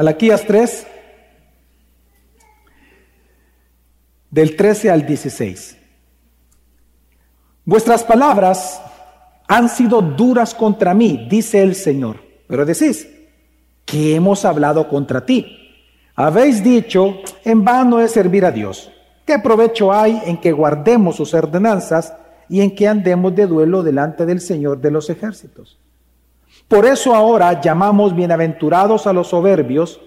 [0.00, 0.86] Malaquías 3,
[4.30, 5.76] del 13 al 16.
[7.66, 8.80] Vuestras palabras
[9.46, 12.16] han sido duras contra mí, dice el Señor.
[12.46, 13.08] Pero decís,
[13.84, 15.44] que hemos hablado contra ti.
[16.14, 18.90] Habéis dicho, en vano es servir a Dios.
[19.26, 22.14] ¿Qué provecho hay en que guardemos sus ordenanzas
[22.48, 25.78] y en que andemos de duelo delante del Señor de los ejércitos?
[26.70, 30.00] Por eso ahora llamamos bienaventurados a los soberbios,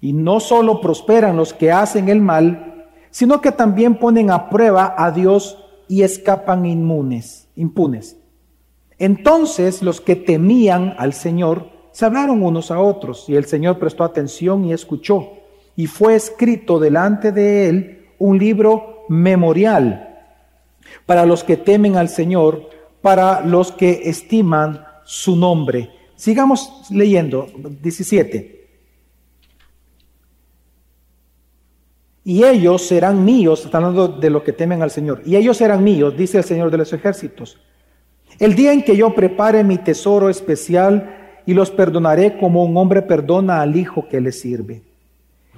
[0.00, 4.94] y no solo prosperan los que hacen el mal, sino que también ponen a prueba
[4.96, 8.16] a Dios y escapan inmunes, impunes.
[8.98, 14.02] Entonces los que temían al Señor se hablaron unos a otros, y el Señor prestó
[14.02, 15.32] atención y escuchó,
[15.76, 20.16] y fue escrito delante de él un libro memorial
[21.04, 22.70] para los que temen al Señor,
[23.02, 25.90] para los que estiman su nombre.
[26.16, 27.46] Sigamos leyendo,
[27.82, 28.56] 17.
[32.24, 35.84] Y ellos serán míos, está hablando de los que temen al Señor, y ellos serán
[35.84, 37.60] míos, dice el Señor de los ejércitos.
[38.38, 43.02] El día en que yo prepare mi tesoro especial y los perdonaré como un hombre
[43.02, 44.82] perdona al hijo que le sirve.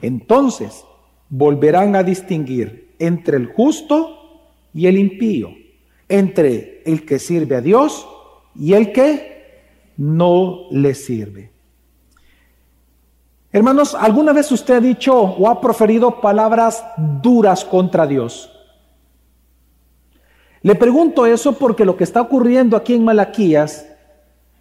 [0.02, 0.84] Entonces
[1.30, 4.42] volverán a distinguir entre el justo
[4.74, 5.50] y el impío,
[6.08, 8.06] entre el que sirve a Dios
[8.54, 9.37] y el que
[9.98, 11.52] no le sirve.
[13.52, 18.50] Hermanos, ¿alguna vez usted ha dicho o ha proferido palabras duras contra Dios?
[20.62, 23.86] Le pregunto eso porque lo que está ocurriendo aquí en Malaquías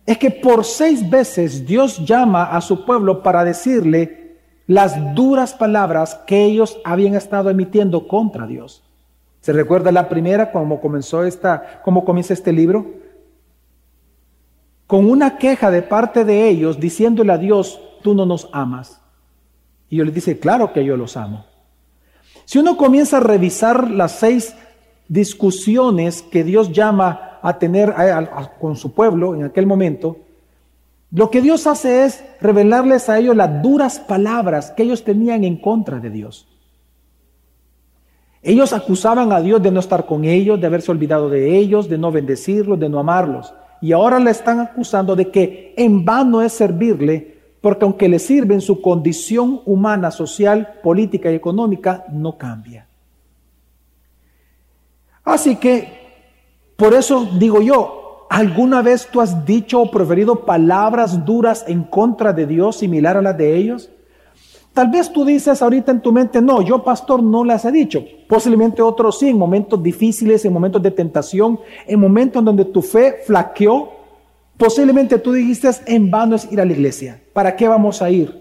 [0.05, 6.15] es que por seis veces Dios llama a su pueblo para decirle las duras palabras
[6.25, 8.83] que ellos habían estado emitiendo contra Dios.
[9.41, 12.85] ¿Se recuerda la primera, cómo comenzó esta, cómo comienza este libro?
[14.87, 19.01] Con una queja de parte de ellos diciéndole a Dios, tú no nos amas.
[19.89, 21.45] Y yo le dice, claro que yo los amo.
[22.45, 24.55] Si uno comienza a revisar las seis
[25.09, 27.93] discusiones que Dios llama a tener
[28.59, 30.17] con su pueblo en aquel momento,
[31.11, 35.57] lo que Dios hace es revelarles a ellos las duras palabras que ellos tenían en
[35.57, 36.47] contra de Dios.
[38.41, 41.97] Ellos acusaban a Dios de no estar con ellos, de haberse olvidado de ellos, de
[41.97, 43.53] no bendecirlos, de no amarlos.
[43.81, 48.61] Y ahora le están acusando de que en vano es servirle, porque aunque le sirven,
[48.61, 52.87] su condición humana, social, política y económica no cambia.
[55.23, 55.89] Así que,
[56.77, 62.31] por eso digo yo, ¿alguna vez tú has dicho o preferido palabras duras en contra
[62.31, 63.89] de Dios similar a las de ellos?
[64.77, 68.05] Tal vez tú dices ahorita en tu mente, no, yo pastor no las he dicho.
[68.29, 72.83] Posiblemente otros sí, en momentos difíciles, en momentos de tentación, en momentos en donde tu
[72.83, 73.89] fe flaqueó.
[74.55, 77.19] Posiblemente tú dijiste, en vano es ir a la iglesia.
[77.33, 78.39] ¿Para qué vamos a ir?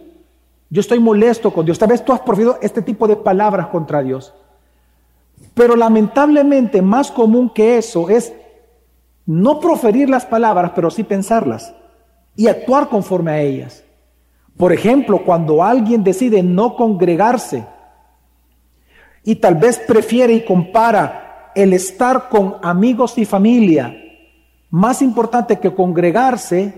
[0.69, 1.79] Yo estoy molesto con Dios.
[1.79, 4.35] Tal vez tú has proferido este tipo de palabras contra Dios.
[5.55, 8.35] Pero lamentablemente más común que eso es
[9.25, 11.75] no proferir las palabras, pero sí pensarlas
[12.37, 13.86] y actuar conforme a ellas.
[14.57, 17.67] Por ejemplo, cuando alguien decide no congregarse
[19.23, 23.95] y tal vez prefiere y compara el estar con amigos y familia
[24.71, 26.75] más importante que congregarse,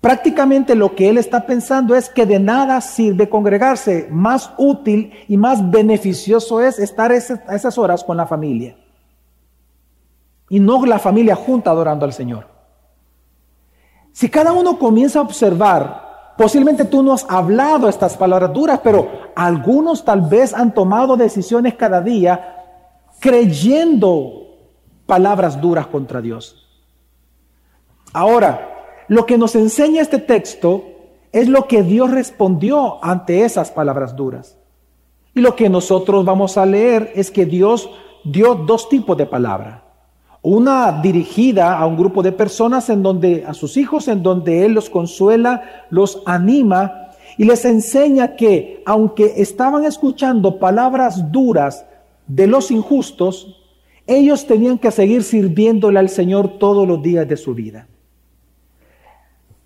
[0.00, 5.36] prácticamente lo que él está pensando es que de nada sirve congregarse, más útil y
[5.36, 8.76] más beneficioso es estar a esas horas con la familia.
[10.48, 12.46] Y no la familia junta adorando al Señor.
[14.12, 19.08] Si cada uno comienza a observar Posiblemente tú no has hablado estas palabras duras, pero
[19.34, 22.56] algunos tal vez han tomado decisiones cada día
[23.20, 24.40] creyendo
[25.06, 26.66] palabras duras contra Dios.
[28.12, 30.84] Ahora, lo que nos enseña este texto
[31.32, 34.56] es lo que Dios respondió ante esas palabras duras.
[35.34, 37.90] Y lo que nosotros vamos a leer es que Dios
[38.24, 39.84] dio dos tipos de palabra.
[40.42, 44.72] Una dirigida a un grupo de personas en donde, a sus hijos, en donde Él
[44.72, 51.84] los consuela, los anima y les enseña que aunque estaban escuchando palabras duras
[52.26, 53.60] de los injustos,
[54.06, 57.86] ellos tenían que seguir sirviéndole al Señor todos los días de su vida.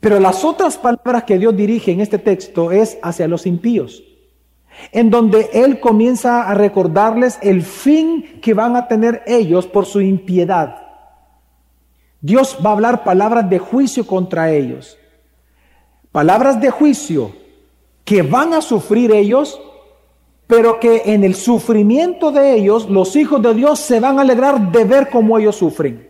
[0.00, 4.02] Pero las otras palabras que Dios dirige en este texto es hacia los impíos
[4.92, 10.00] en donde Él comienza a recordarles el fin que van a tener ellos por su
[10.00, 10.76] impiedad.
[12.20, 14.96] Dios va a hablar palabras de juicio contra ellos.
[16.10, 17.32] Palabras de juicio
[18.04, 19.60] que van a sufrir ellos,
[20.46, 24.70] pero que en el sufrimiento de ellos los hijos de Dios se van a alegrar
[24.72, 26.08] de ver cómo ellos sufren.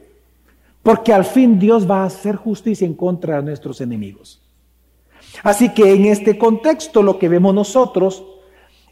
[0.83, 4.43] Porque al fin Dios va a hacer justicia en contra de nuestros enemigos.
[5.43, 8.25] Así que en este contexto lo que vemos nosotros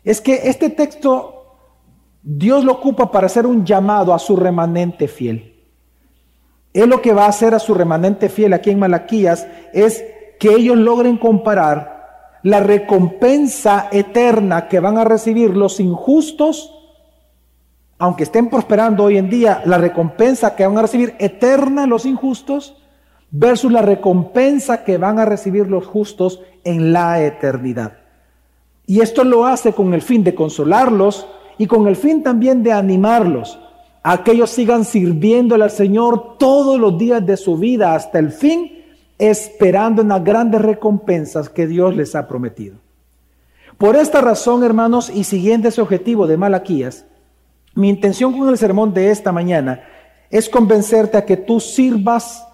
[0.04, 1.43] es que este texto
[2.22, 5.52] Dios lo ocupa para hacer un llamado a su remanente fiel.
[6.72, 10.04] Él lo que va a hacer a su remanente fiel aquí en Malaquías es
[10.38, 16.72] que ellos logren comparar la recompensa eterna que van a recibir los injustos,
[17.98, 22.76] aunque estén prosperando hoy en día, la recompensa que van a recibir eterna los injustos,
[23.31, 28.01] versus la recompensa que van a recibir los justos en la eternidad.
[28.87, 31.26] Y esto lo hace con el fin de consolarlos
[31.58, 33.58] y con el fin también de animarlos
[34.02, 38.32] a que ellos sigan sirviéndole al Señor todos los días de su vida hasta el
[38.32, 38.84] fin,
[39.19, 42.76] esperando en las grandes recompensas que Dios les ha prometido.
[43.79, 47.05] Por esta razón, hermanos, y siguiendo ese objetivo de Malaquías,
[47.75, 49.82] mi intención con el sermón de esta mañana
[50.31, 52.46] es convencerte a que tú sirvas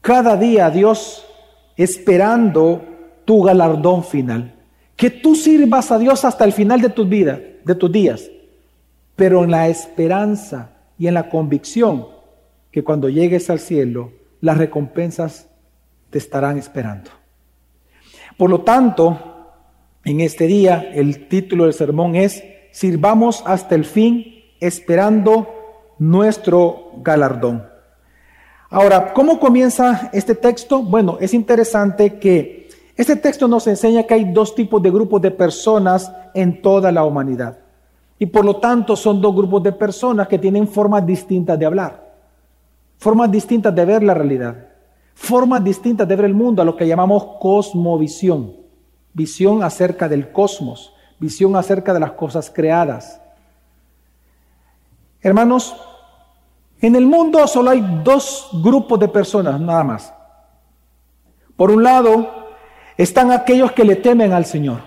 [0.00, 1.24] cada día a Dios
[1.76, 2.82] esperando
[3.24, 4.54] tu galardón final.
[4.96, 8.30] Que tú sirvas a Dios hasta el final de tu vida, de tus días,
[9.16, 12.06] pero en la esperanza y en la convicción
[12.70, 15.48] que cuando llegues al cielo, las recompensas
[16.10, 17.10] te estarán esperando.
[18.36, 19.18] Por lo tanto,
[20.04, 27.64] en este día el título del sermón es Sirvamos hasta el fin esperando nuestro galardón.
[28.68, 30.82] Ahora, ¿cómo comienza este texto?
[30.82, 32.63] Bueno, es interesante que
[32.96, 37.04] este texto nos enseña que hay dos tipos de grupos de personas en toda la
[37.04, 37.58] humanidad.
[38.18, 42.14] Y por lo tanto son dos grupos de personas que tienen formas distintas de hablar,
[42.98, 44.68] formas distintas de ver la realidad,
[45.14, 48.54] formas distintas de ver el mundo, a lo que llamamos cosmovisión,
[49.12, 53.20] visión acerca del cosmos, visión acerca de las cosas creadas.
[55.20, 55.74] Hermanos,
[56.80, 60.14] en el mundo solo hay dos grupos de personas, nada más.
[61.56, 62.43] Por un lado,
[62.96, 64.80] están aquellos que le temen al Señor.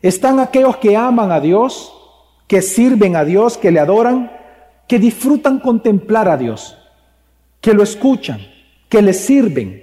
[0.00, 1.92] Están aquellos que aman a Dios,
[2.46, 4.30] que sirven a Dios, que le adoran,
[4.86, 6.76] que disfrutan contemplar a Dios,
[7.60, 8.40] que lo escuchan,
[8.88, 9.82] que le sirven,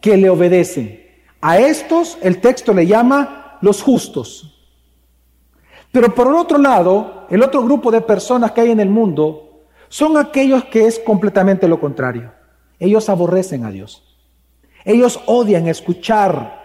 [0.00, 1.06] que le obedecen.
[1.40, 4.54] A estos el texto le llama los justos.
[5.92, 10.16] Pero por otro lado, el otro grupo de personas que hay en el mundo son
[10.16, 12.32] aquellos que es completamente lo contrario.
[12.78, 14.04] Ellos aborrecen a Dios.
[14.84, 16.57] Ellos odian escuchar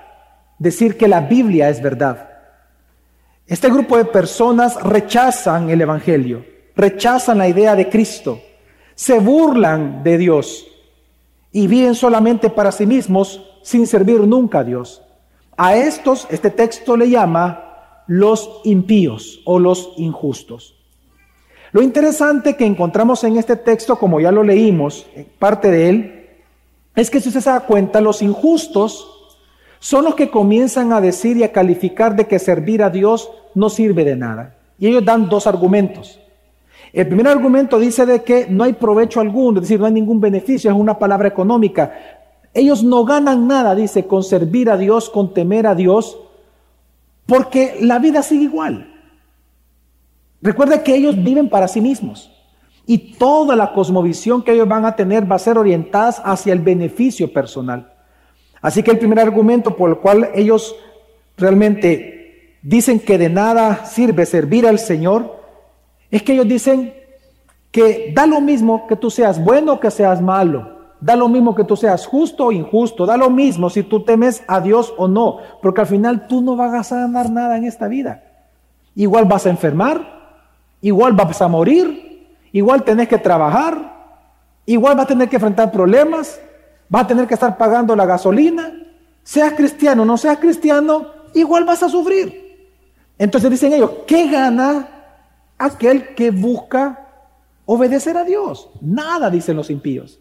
[0.57, 2.29] decir que la Biblia es verdad.
[3.45, 6.45] Este grupo de personas rechazan el Evangelio,
[6.75, 8.39] rechazan la idea de Cristo,
[8.95, 10.65] se burlan de Dios
[11.51, 15.01] y viven solamente para sí mismos sin servir nunca a Dios.
[15.57, 20.75] A estos este texto le llama los impíos o los injustos.
[21.71, 25.07] Lo interesante que encontramos en este texto, como ya lo leímos,
[25.39, 26.29] parte de él,
[26.95, 29.12] es que si usted se da cuenta, los injustos
[29.83, 33.69] son los que comienzan a decir y a calificar de que servir a Dios no
[33.69, 34.55] sirve de nada.
[34.79, 36.21] Y ellos dan dos argumentos.
[36.93, 40.21] El primer argumento dice de que no hay provecho alguno, es decir, no hay ningún
[40.21, 41.91] beneficio, es una palabra económica.
[42.53, 46.17] Ellos no ganan nada, dice, con servir a Dios, con temer a Dios,
[47.25, 48.89] porque la vida sigue igual.
[50.41, 52.31] Recuerda que ellos viven para sí mismos
[52.85, 56.59] y toda la cosmovisión que ellos van a tener va a ser orientada hacia el
[56.59, 57.92] beneficio personal.
[58.63, 60.73] Así que el primer argumento por el cual ellos
[61.37, 65.37] realmente dicen que de nada sirve servir al Señor
[66.09, 66.93] es que ellos dicen
[67.71, 70.71] que da lo mismo que tú seas bueno o que seas malo.
[71.01, 73.05] Da lo mismo que tú seas justo o injusto.
[73.05, 75.39] Da lo mismo si tú temes a Dios o no.
[75.61, 78.23] Porque al final tú no vas a ganar nada en esta vida.
[78.95, 80.37] Igual vas a enfermar,
[80.81, 84.05] igual vas a morir, igual tenés que trabajar,
[84.65, 86.39] igual vas a tener que enfrentar problemas,
[86.93, 88.71] vas a tener que estar pagando la gasolina,
[89.23, 92.69] seas cristiano o no seas cristiano, igual vas a sufrir.
[93.17, 94.89] Entonces dicen ellos, ¿qué gana
[95.57, 97.07] aquel que busca
[97.65, 98.69] obedecer a Dios?
[98.79, 100.19] Nada, dicen los impíos.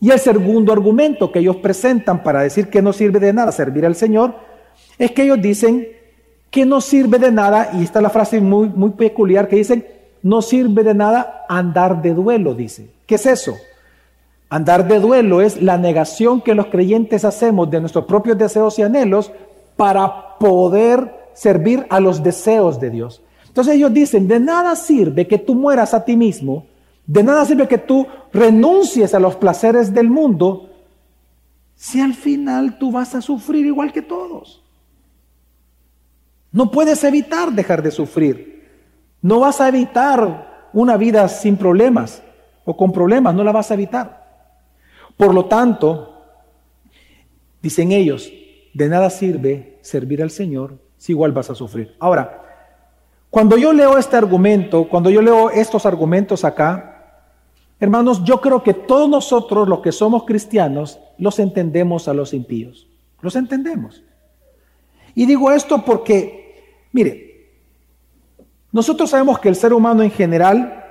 [0.00, 3.84] Y el segundo argumento que ellos presentan para decir que no sirve de nada servir
[3.84, 4.36] al Señor
[4.96, 5.86] es que ellos dicen
[6.50, 9.86] que no sirve de nada, y esta es la frase muy, muy peculiar que dicen,
[10.22, 12.88] no sirve de nada andar de duelo, dice.
[13.04, 13.54] ¿Qué es eso?
[14.48, 18.82] Andar de duelo es la negación que los creyentes hacemos de nuestros propios deseos y
[18.82, 19.32] anhelos
[19.76, 23.22] para poder servir a los deseos de Dios.
[23.46, 26.66] Entonces ellos dicen, de nada sirve que tú mueras a ti mismo,
[27.06, 30.70] de nada sirve que tú renuncies a los placeres del mundo,
[31.74, 34.62] si al final tú vas a sufrir igual que todos.
[36.52, 38.66] No puedes evitar dejar de sufrir.
[39.20, 42.22] No vas a evitar una vida sin problemas
[42.64, 44.25] o con problemas, no la vas a evitar.
[45.16, 46.22] Por lo tanto,
[47.62, 48.30] dicen ellos,
[48.74, 51.94] de nada sirve servir al Señor si igual vas a sufrir.
[51.98, 52.42] Ahora,
[53.30, 57.24] cuando yo leo este argumento, cuando yo leo estos argumentos acá,
[57.80, 62.88] hermanos, yo creo que todos nosotros los que somos cristianos los entendemos a los impíos.
[63.20, 64.02] Los entendemos.
[65.14, 67.26] Y digo esto porque, mire,
[68.72, 70.84] nosotros sabemos que el ser humano en general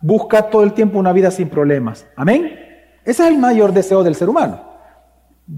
[0.00, 2.06] busca todo el tiempo una vida sin problemas.
[2.16, 2.67] Amén.
[3.08, 4.60] Ese es el mayor deseo del ser humano.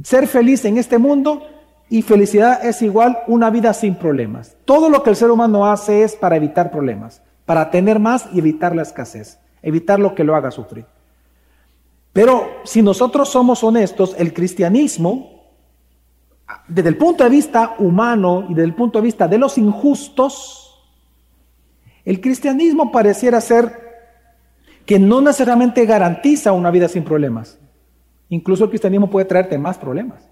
[0.05, 1.43] Ser feliz en este mundo
[1.89, 4.57] y felicidad es igual una vida sin problemas.
[4.65, 8.39] Todo lo que el ser humano hace es para evitar problemas, para tener más y
[8.39, 10.87] evitar la escasez, evitar lo que lo haga sufrir.
[12.13, 15.43] Pero si nosotros somos honestos, el cristianismo,
[16.69, 20.81] desde el punto de vista humano y desde el punto de vista de los injustos,
[22.05, 23.90] el cristianismo pareciera ser
[24.91, 27.61] que no necesariamente garantiza una vida sin problemas.
[28.29, 30.29] Incluso el cristianismo puede traerte más problemas.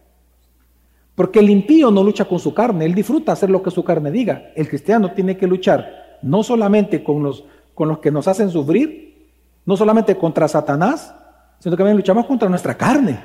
[1.15, 4.11] Porque el impío no lucha con su carne, él disfruta hacer lo que su carne
[4.11, 4.50] diga.
[4.57, 9.29] El cristiano tiene que luchar no solamente con los, con los que nos hacen sufrir,
[9.65, 11.15] no solamente contra Satanás,
[11.61, 13.17] sino que también luchamos contra nuestra carne.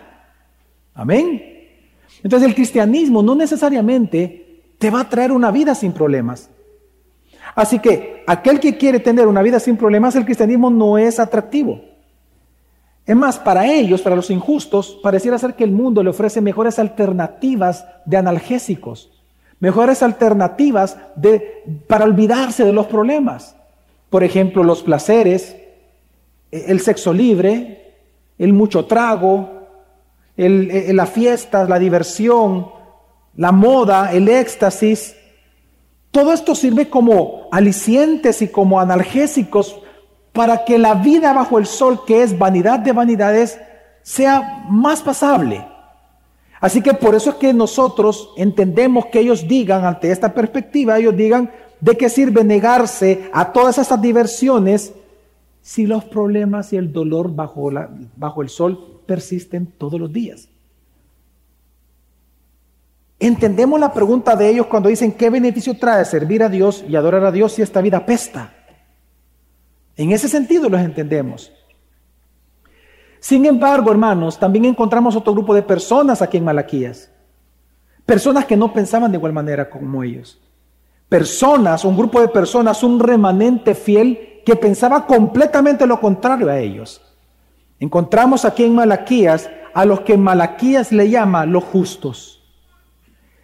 [0.94, 1.42] Amén.
[2.22, 6.52] Entonces el cristianismo no necesariamente te va a traer una vida sin problemas.
[7.55, 11.81] Así que aquel que quiere tener una vida sin problemas, el cristianismo no es atractivo.
[13.05, 16.79] Es más, para ellos, para los injustos, pareciera ser que el mundo le ofrece mejores
[16.79, 19.12] alternativas de analgésicos,
[19.60, 23.55] mejores alternativas de, para olvidarse de los problemas.
[24.10, 25.57] Por ejemplo, los placeres,
[26.51, 27.93] el sexo libre,
[28.38, 29.50] el mucho trago,
[30.38, 32.67] el, la fiesta, la diversión,
[33.36, 35.15] la moda, el éxtasis,
[36.13, 39.82] todo esto sirve como alicientes y como analgésicos
[40.32, 43.60] para que la vida bajo el sol, que es vanidad de vanidades,
[44.03, 45.65] sea más pasable.
[46.62, 51.17] Así que por eso es que nosotros entendemos que ellos digan, ante esta perspectiva, ellos
[51.17, 51.50] digan,
[51.82, 54.93] ¿de qué sirve negarse a todas esas diversiones
[55.63, 57.72] si los problemas y el dolor bajo,
[58.15, 60.48] bajo el sol persisten todos los días?
[63.24, 67.24] Entendemos la pregunta de ellos cuando dicen, ¿qué beneficio trae servir a Dios y adorar
[67.24, 68.53] a Dios si esta vida pesta?
[69.96, 71.50] En ese sentido los entendemos.
[73.22, 77.12] Sin embargo, hermanos, también encontramos otro grupo de personas aquí en Malaquías.
[78.06, 80.42] Personas que no pensaban de igual manera como ellos.
[81.08, 87.01] Personas, un grupo de personas, un remanente fiel que pensaba completamente lo contrario a ellos.
[87.80, 92.33] Encontramos aquí en Malaquías a los que Malaquías le llama los justos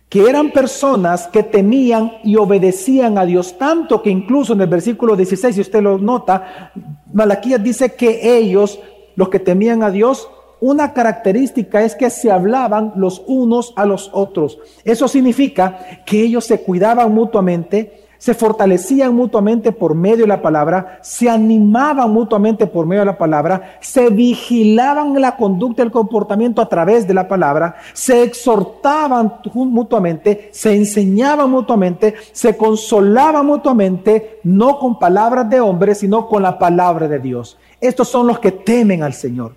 [0.09, 5.15] que eran personas que temían y obedecían a Dios tanto que incluso en el versículo
[5.15, 6.71] 16, si usted lo nota,
[7.13, 8.79] Malaquías dice que ellos,
[9.15, 10.27] los que temían a Dios,
[10.61, 14.57] una característica es que se hablaban los unos a los otros.
[14.83, 20.99] Eso significa que ellos se cuidaban mutuamente, se fortalecían mutuamente por medio de la palabra,
[21.01, 26.61] se animaban mutuamente por medio de la palabra, se vigilaban la conducta y el comportamiento
[26.61, 34.77] a través de la palabra, se exhortaban mutuamente, se enseñaban mutuamente, se consolaban mutuamente, no
[34.77, 37.57] con palabras de hombres, sino con la palabra de Dios.
[37.79, 39.53] Estos son los que temen al Señor.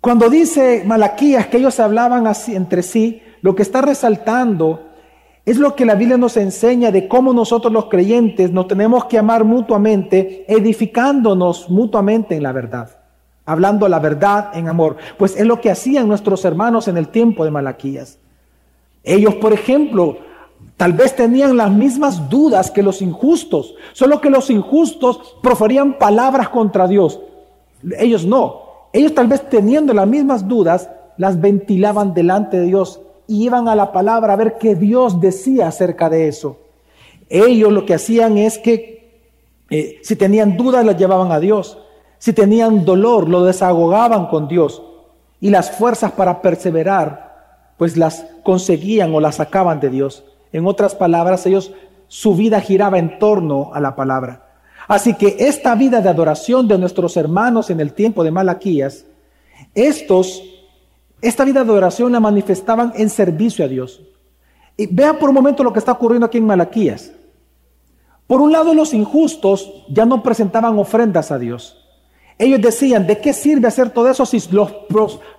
[0.00, 4.87] Cuando dice Malaquías que ellos hablaban así entre sí, lo que está resaltando
[5.50, 9.16] es lo que la Biblia nos enseña de cómo nosotros los creyentes nos tenemos que
[9.16, 12.90] amar mutuamente, edificándonos mutuamente en la verdad,
[13.46, 14.98] hablando la verdad en amor.
[15.16, 18.18] Pues es lo que hacían nuestros hermanos en el tiempo de Malaquías.
[19.02, 20.18] Ellos, por ejemplo,
[20.76, 26.50] tal vez tenían las mismas dudas que los injustos, solo que los injustos proferían palabras
[26.50, 27.20] contra Dios.
[27.98, 28.68] Ellos no.
[28.92, 33.76] Ellos tal vez teniendo las mismas dudas, las ventilaban delante de Dios y iban a
[33.76, 36.58] la palabra a ver qué Dios decía acerca de eso.
[37.28, 39.20] Ellos lo que hacían es que
[39.70, 41.78] eh, si tenían dudas las llevaban a Dios,
[42.18, 44.82] si tenían dolor lo desahogaban con Dios
[45.40, 47.28] y las fuerzas para perseverar
[47.76, 50.24] pues las conseguían o las sacaban de Dios.
[50.52, 51.72] En otras palabras, ellos
[52.08, 54.46] su vida giraba en torno a la palabra.
[54.88, 59.04] Así que esta vida de adoración de nuestros hermanos en el tiempo de Malaquías,
[59.74, 60.42] estos
[61.20, 64.02] esta vida de oración la manifestaban en servicio a Dios.
[64.76, 67.12] Y vea por un momento lo que está ocurriendo aquí en Malaquías.
[68.28, 71.84] Por un lado, los injustos ya no presentaban ofrendas a Dios.
[72.38, 74.72] Ellos decían, ¿de qué sirve hacer todo eso si los,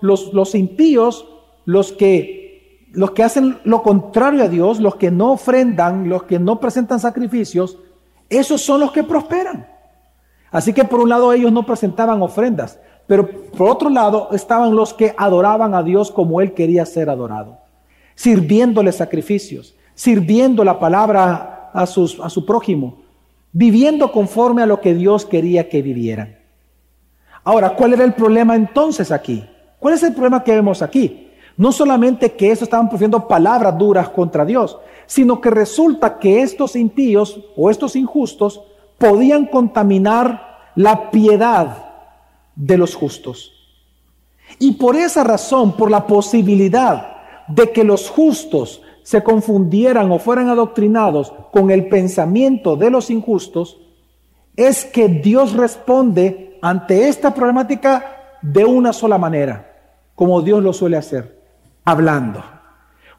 [0.02, 1.26] los, los impíos,
[1.64, 6.40] los que, los que hacen lo contrario a Dios, los que no ofrendan, los que
[6.40, 7.78] no presentan sacrificios,
[8.28, 9.68] esos son los que prosperan?
[10.52, 12.80] Así que por un lado ellos no presentaban ofrendas,
[13.10, 17.58] pero por otro lado estaban los que adoraban a Dios como Él quería ser adorado.
[18.14, 23.00] sirviéndole sacrificios, sirviendo la palabra a, a su prójimo,
[23.52, 26.38] viviendo conforme a lo que Dios quería que vivieran.
[27.44, 29.44] Ahora, ¿cuál era el problema entonces aquí?
[29.80, 31.32] ¿Cuál es el problema que vemos aquí?
[31.58, 36.76] No solamente que estos estaban profiriendo palabras duras contra Dios, sino que resulta que estos
[36.76, 38.62] impíos o estos injustos
[39.00, 41.89] podían contaminar la piedad
[42.56, 43.54] de los justos.
[44.58, 50.50] Y por esa razón, por la posibilidad de que los justos se confundieran o fueran
[50.50, 53.78] adoctrinados con el pensamiento de los injustos,
[54.56, 60.98] es que Dios responde ante esta problemática de una sola manera, como Dios lo suele
[60.98, 61.42] hacer,
[61.86, 62.44] hablando.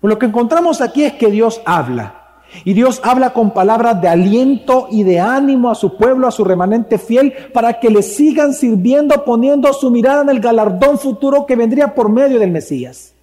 [0.03, 2.20] Lo que encontramos aquí es que Dios habla.
[2.65, 6.45] Y Dios habla con palabras de aliento y de ánimo a su pueblo, a su
[6.45, 11.57] remanente fiel, para que le sigan sirviendo, poniendo su mirada en el galardón futuro que
[11.57, 13.15] vendría por medio del Mesías.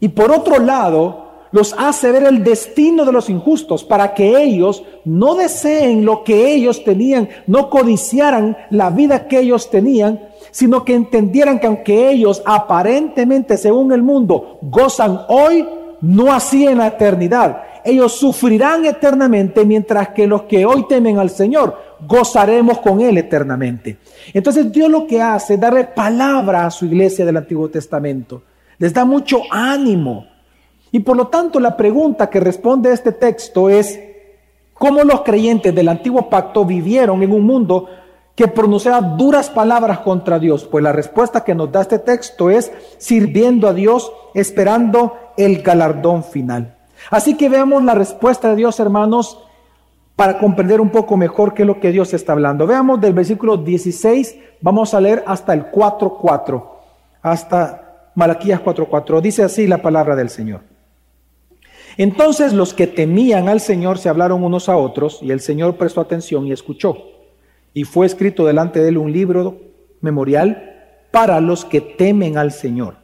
[0.00, 4.84] Y por otro lado, los hace ver el destino de los injustos para que ellos
[5.04, 10.20] no deseen lo que ellos tenían, no codiciaran la vida que ellos tenían,
[10.52, 15.66] sino que entendieran que aunque ellos aparentemente, según el mundo, gozan hoy,
[16.00, 21.30] no así en la eternidad ellos sufrirán eternamente, mientras que los que hoy temen al
[21.30, 21.76] Señor
[22.06, 23.98] gozaremos con Él eternamente.
[24.32, 28.42] Entonces Dios lo que hace es darle palabra a su iglesia del Antiguo Testamento.
[28.78, 30.26] Les da mucho ánimo.
[30.92, 33.98] Y por lo tanto la pregunta que responde este texto es,
[34.72, 37.88] ¿cómo los creyentes del Antiguo Pacto vivieron en un mundo
[38.40, 40.64] que pronunciaba duras palabras contra Dios?
[40.64, 46.24] Pues la respuesta que nos da este texto es sirviendo a Dios, esperando el galardón
[46.24, 46.74] final.
[47.10, 49.38] Así que veamos la respuesta de Dios, hermanos,
[50.16, 52.66] para comprender un poco mejor qué es lo que Dios está hablando.
[52.66, 56.64] Veamos del versículo 16, vamos a leer hasta el 4.4,
[57.20, 59.20] hasta Malaquías 4.4.
[59.20, 60.62] Dice así la palabra del Señor.
[61.98, 66.00] Entonces los que temían al Señor se hablaron unos a otros y el Señor prestó
[66.00, 67.19] atención y escuchó.
[67.74, 69.60] Y fue escrito delante de él un libro
[70.00, 72.96] memorial para los que temen al Señor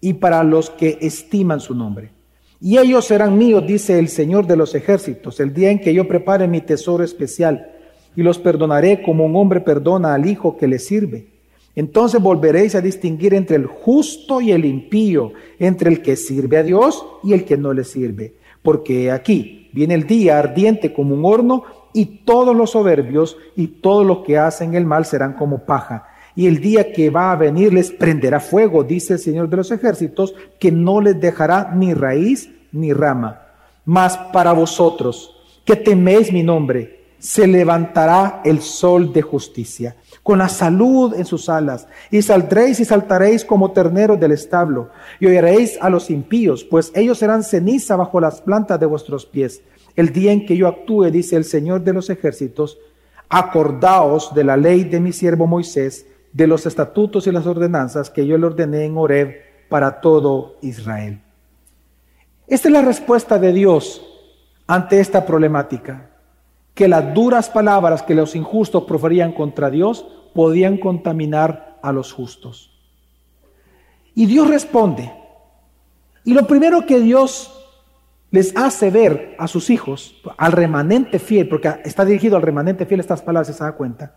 [0.00, 2.10] y para los que estiman su nombre.
[2.60, 6.08] Y ellos serán míos, dice el Señor de los ejércitos, el día en que yo
[6.08, 7.70] prepare mi tesoro especial,
[8.16, 11.26] y los perdonaré como un hombre perdona al hijo que le sirve.
[11.76, 16.62] Entonces volveréis a distinguir entre el justo y el impío, entre el que sirve a
[16.62, 18.34] Dios y el que no le sirve.
[18.62, 24.04] Porque aquí viene el día ardiente como un horno, y todos los soberbios y todos
[24.04, 26.08] los que hacen el mal serán como paja.
[26.36, 29.70] Y el día que va a venir les prenderá fuego, dice el Señor de los
[29.70, 33.40] ejércitos, que no les dejará ni raíz ni rama.
[33.84, 40.48] Mas para vosotros, que teméis mi nombre, se levantará el sol de justicia, con la
[40.48, 45.88] salud en sus alas, y saldréis y saltaréis como terneros del establo, y oiréis a
[45.88, 49.62] los impíos, pues ellos serán ceniza bajo las plantas de vuestros pies.
[49.96, 52.78] El día en que yo actúe, dice el Señor de los ejércitos,
[53.28, 58.26] acordaos de la ley de mi siervo Moisés, de los estatutos y las ordenanzas que
[58.26, 61.20] yo le ordené en Horeb para todo Israel.
[62.46, 64.04] Esta es la respuesta de Dios
[64.66, 66.10] ante esta problemática,
[66.74, 70.04] que las duras palabras que los injustos proferían contra Dios
[70.34, 72.72] podían contaminar a los justos.
[74.14, 75.12] Y Dios responde.
[76.24, 77.63] Y lo primero que Dios
[78.34, 82.98] les hace ver a sus hijos, al remanente fiel, porque está dirigido al remanente fiel
[82.98, 84.16] estas palabras, se da cuenta,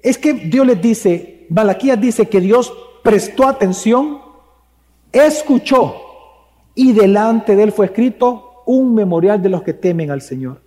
[0.00, 4.20] es que Dios les dice, Malaquías dice que Dios prestó atención,
[5.10, 5.96] escuchó
[6.76, 10.60] y delante de él fue escrito un memorial de los que temen al Señor.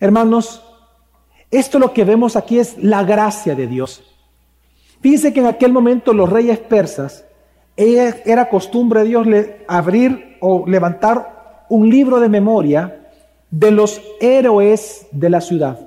[0.00, 0.64] Hermanos,
[1.48, 4.02] esto lo que vemos aquí es la gracia de Dios.
[5.00, 7.24] Fíjense que en aquel momento los reyes persas,
[7.76, 9.26] era costumbre de Dios
[9.66, 13.00] abrir o levantar un libro de memoria
[13.50, 15.80] de los héroes de la ciudad.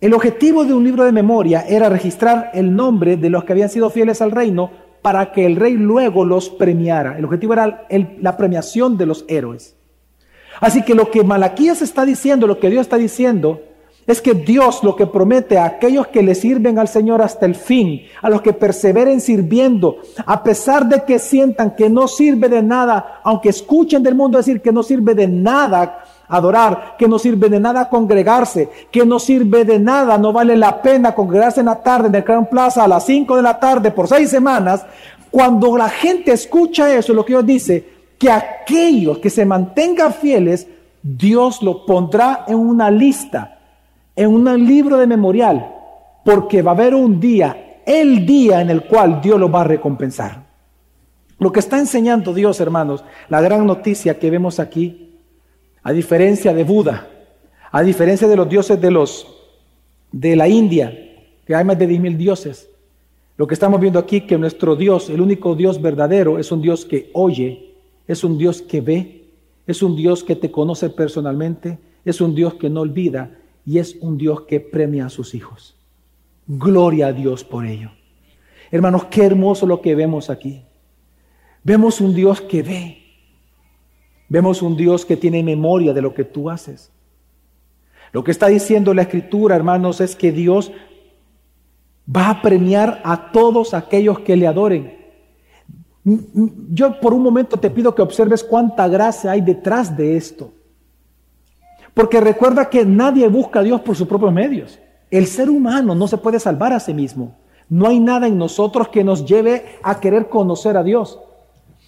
[0.00, 3.70] El objetivo de un libro de memoria era registrar el nombre de los que habían
[3.70, 4.70] sido fieles al reino
[5.02, 7.16] para que el rey luego los premiara.
[7.16, 7.86] El objetivo era
[8.20, 9.76] la premiación de los héroes.
[10.60, 13.60] Así que lo que Malaquías está diciendo, lo que Dios está diciendo,
[14.06, 17.54] es que Dios lo que promete a aquellos que le sirven al Señor hasta el
[17.54, 22.62] fin, a los que perseveren sirviendo, a pesar de que sientan que no sirve de
[22.62, 27.48] nada, aunque escuchen del mundo decir que no sirve de nada adorar, que no sirve
[27.48, 31.82] de nada congregarse, que no sirve de nada, no vale la pena congregarse en la
[31.82, 34.84] tarde en el Gran Plaza a las 5 de la tarde por seis semanas,
[35.30, 37.88] cuando la gente escucha eso, lo que Dios dice,
[38.18, 40.66] que aquellos que se mantengan fieles,
[41.02, 43.53] Dios lo pondrá en una lista,
[44.16, 45.74] en un libro de memorial,
[46.24, 49.64] porque va a haber un día, el día en el cual Dios lo va a
[49.64, 50.44] recompensar.
[51.38, 55.18] Lo que está enseñando Dios, hermanos, la gran noticia que vemos aquí,
[55.82, 57.08] a diferencia de Buda,
[57.70, 59.26] a diferencia de los dioses de los
[60.12, 60.96] de la India,
[61.44, 62.70] que hay más de 10.000 dioses,
[63.36, 66.84] lo que estamos viendo aquí que nuestro Dios, el único Dios verdadero, es un Dios
[66.84, 67.74] que oye,
[68.06, 69.24] es un Dios que ve,
[69.66, 73.30] es un Dios que te conoce personalmente, es un Dios que no olvida
[73.66, 75.76] y es un Dios que premia a sus hijos.
[76.46, 77.90] Gloria a Dios por ello.
[78.70, 80.62] Hermanos, qué hermoso lo que vemos aquí.
[81.62, 82.98] Vemos un Dios que ve.
[84.28, 86.90] Vemos un Dios que tiene memoria de lo que tú haces.
[88.12, 90.72] Lo que está diciendo la escritura, hermanos, es que Dios
[92.14, 94.98] va a premiar a todos aquellos que le adoren.
[96.04, 100.52] Yo por un momento te pido que observes cuánta gracia hay detrás de esto.
[101.94, 104.78] Porque recuerda que nadie busca a Dios por sus propios medios.
[105.10, 107.36] El ser humano no se puede salvar a sí mismo.
[107.68, 111.20] No hay nada en nosotros que nos lleve a querer conocer a Dios.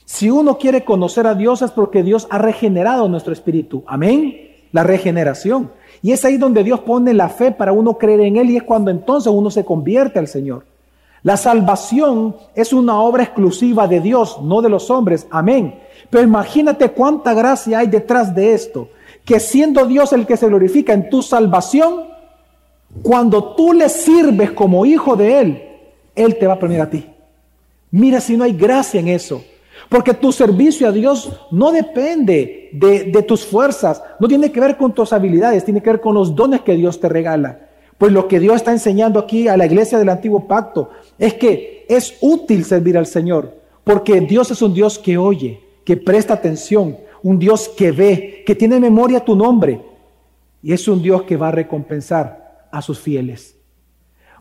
[0.05, 3.83] Si uno quiere conocer a Dios es porque Dios ha regenerado nuestro espíritu.
[3.87, 4.37] Amén.
[4.71, 5.73] La regeneración.
[6.03, 8.63] Y es ahí donde Dios pone la fe para uno creer en Él y es
[8.63, 10.65] cuando entonces uno se convierte al Señor.
[11.25, 15.27] La salvación es una obra exclusiva de Dios, no de los hombres.
[15.31, 15.81] Amén.
[16.09, 18.89] Pero imagínate cuánta gracia hay detrás de esto.
[19.27, 22.07] Que siendo Dios el que se glorifica en tu salvación,
[23.03, 25.63] cuando tú le sirves como hijo de Él,
[26.15, 27.07] Él te va a premiar a ti.
[27.91, 29.45] Mira si no hay gracia en eso.
[29.89, 34.93] Porque tu servicio a Dios no depende de, tus fuerzas, no tiene que ver con
[34.93, 37.61] tus habilidades, tiene que ver con los dones que Dios te regala.
[37.97, 41.87] Pues lo que Dios está enseñando aquí a la iglesia del antiguo pacto es que
[41.89, 46.97] es útil servir al Señor, porque Dios es un Dios que oye, que presta atención,
[47.27, 49.83] un Dios que ve, que tiene memoria tu nombre,
[50.63, 53.57] y es un Dios que va a recompensar a sus fieles.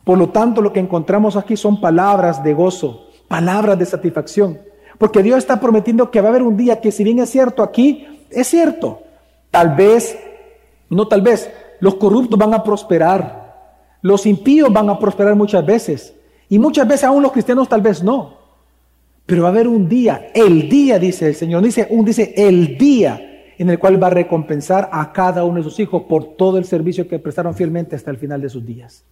[0.04, 4.60] Por lo tanto, lo que encontramos aquí son palabras de gozo, palabras de satisfacción.
[5.00, 7.64] Porque Dios está prometiendo que va a haber un día que si bien es cierto
[7.64, 9.02] aquí, es cierto.
[9.50, 10.16] Tal vez,
[10.88, 13.82] no tal vez, los corruptos van a prosperar.
[14.04, 16.14] Los impíos van a prosperar muchas veces.
[16.50, 18.45] Y muchas veces aún los cristianos tal vez no.
[19.26, 22.78] Pero va a haber un día, el día, dice el Señor, dice, un, dice el
[22.78, 26.58] día en el cual va a recompensar a cada uno de sus hijos por todo
[26.58, 29.04] el servicio que prestaron fielmente hasta el final de sus días.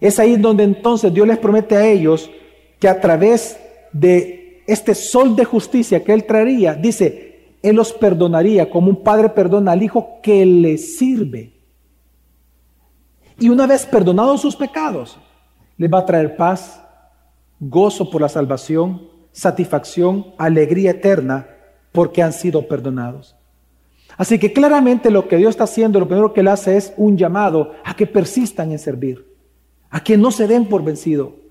[0.00, 2.30] Es ahí donde entonces Dios les promete a ellos
[2.78, 3.58] que a través
[3.92, 9.28] de este sol de justicia que Él traería, dice, Él los perdonaría como un padre
[9.28, 11.52] perdona al hijo que le sirve.
[13.38, 15.18] Y una vez perdonados sus pecados,
[15.76, 16.83] les va a traer paz,
[17.60, 21.48] gozo por la salvación, satisfacción, alegría eterna,
[21.92, 23.36] porque han sido perdonados.
[24.16, 27.16] Así que claramente lo que Dios está haciendo, lo primero que Él hace es un
[27.16, 29.26] llamado a que persistan en servir,
[29.90, 31.44] a que no se den por vencido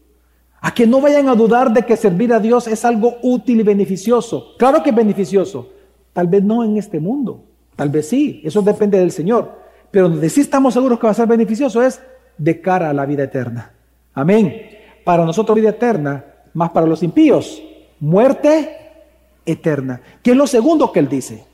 [0.66, 3.64] a que no vayan a dudar de que servir a Dios es algo útil y
[3.64, 4.56] beneficioso.
[4.58, 5.70] Claro que es beneficioso.
[6.14, 7.44] Tal vez no en este mundo.
[7.76, 8.42] Tal vez sí.
[8.46, 9.60] Eso depende del Señor.
[9.92, 12.02] Pero donde sí estamos seguros que va a ser beneficioso es
[12.38, 13.74] de cara a la vida eterna.
[14.14, 14.56] Amén.
[15.04, 17.62] Para nosotros vida eterna, más para los impíos,
[18.00, 18.78] muerte
[19.46, 20.02] eterna.
[20.22, 21.46] ¿Qué es lo segundo que él dice?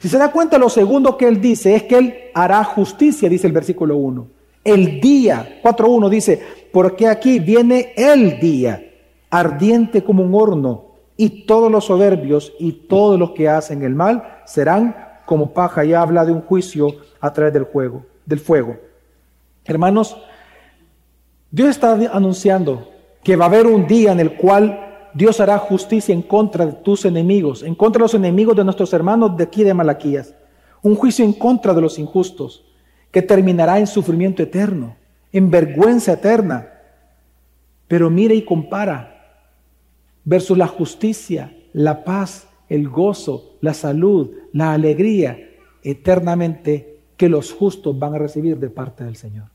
[0.00, 3.46] Si se da cuenta, lo segundo que él dice es que él hará justicia, dice
[3.46, 4.26] el versículo 1.
[4.64, 8.82] El día, 4.1 dice, porque aquí viene el día,
[9.28, 14.40] ardiente como un horno, y todos los soberbios y todos los que hacen el mal
[14.44, 15.84] serán como paja.
[15.84, 18.76] Y habla de un juicio a través del fuego, del fuego.
[19.64, 20.16] Hermanos,
[21.52, 22.88] Dios está anunciando
[23.22, 26.72] que va a haber un día en el cual Dios hará justicia en contra de
[26.72, 30.34] tus enemigos, en contra de los enemigos de nuestros hermanos de aquí de Malaquías.
[30.80, 32.64] Un juicio en contra de los injustos
[33.10, 34.96] que terminará en sufrimiento eterno,
[35.30, 36.68] en vergüenza eterna.
[37.86, 39.44] Pero mire y compara
[40.24, 45.38] versus la justicia, la paz, el gozo, la salud, la alegría
[45.82, 49.48] eternamente que los justos van a recibir de parte del Señor.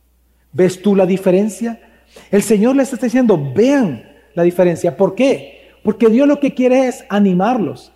[0.54, 1.87] ¿Ves tú la diferencia?
[2.32, 4.96] El Señor les está diciendo, vean la diferencia.
[4.96, 5.72] ¿Por qué?
[5.84, 7.92] Porque Dios lo que quiere es animarlos,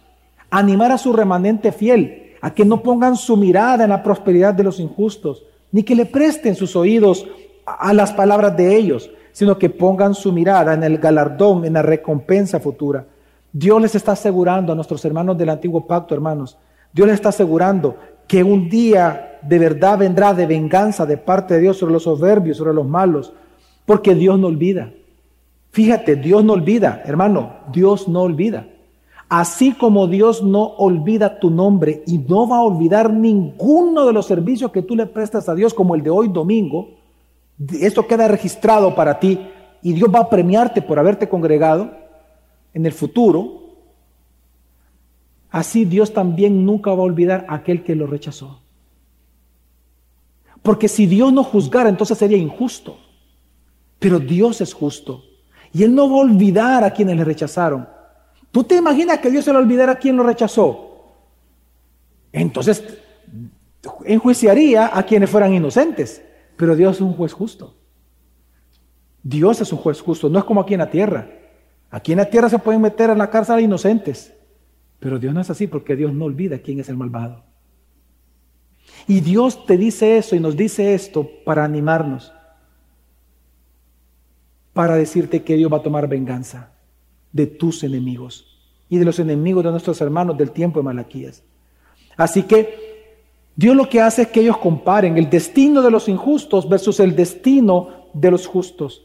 [0.49, 4.63] animar a su remanente fiel, a que no pongan su mirada en la prosperidad de
[4.63, 7.27] los injustos, ni que le presten sus oídos
[7.65, 11.81] a las palabras de ellos, sino que pongan su mirada en el galardón, en la
[11.81, 13.05] recompensa futura.
[13.53, 16.57] Dios les está asegurando a nuestros hermanos del antiguo pacto, hermanos,
[16.93, 17.95] Dios les está asegurando
[18.27, 22.57] que un día de verdad vendrá de venganza de parte de Dios sobre los soberbios,
[22.57, 23.33] sobre los malos,
[23.85, 24.93] porque Dios no olvida.
[25.71, 28.67] Fíjate, Dios no olvida, hermano, Dios no olvida.
[29.29, 34.25] Así como Dios no olvida tu nombre y no va a olvidar ninguno de los
[34.25, 36.89] servicios que tú le prestas a Dios, como el de hoy domingo,
[37.79, 39.39] esto queda registrado para ti
[39.81, 41.99] y Dios va a premiarte por haberte congregado.
[42.73, 43.61] en el futuro,
[45.49, 48.61] así Dios también nunca va a olvidar a aquel que lo rechazó.
[50.61, 52.97] Porque si Dios no juzgara, entonces sería injusto.
[54.01, 55.23] Pero Dios es justo.
[55.71, 57.87] Y Él no va a olvidar a quienes le rechazaron.
[58.49, 61.13] ¿Tú te imaginas que Dios se lo olvidara a quien lo rechazó?
[62.31, 62.83] Entonces
[64.03, 66.23] enjuiciaría a quienes fueran inocentes.
[66.57, 67.77] Pero Dios es un juez justo.
[69.21, 70.29] Dios es un juez justo.
[70.29, 71.29] No es como aquí en la tierra.
[71.91, 74.33] Aquí en la tierra se pueden meter en la cárcel a inocentes.
[74.99, 77.43] Pero Dios no es así porque Dios no olvida quién es el malvado.
[79.07, 82.33] Y Dios te dice eso y nos dice esto para animarnos,
[84.73, 86.71] para decirte que Dios va a tomar venganza
[87.31, 88.45] de tus enemigos
[88.89, 91.43] y de los enemigos de nuestros hermanos del tiempo de Malaquías.
[92.17, 92.91] Así que
[93.55, 97.15] Dios lo que hace es que ellos comparen el destino de los injustos versus el
[97.15, 99.03] destino de los justos,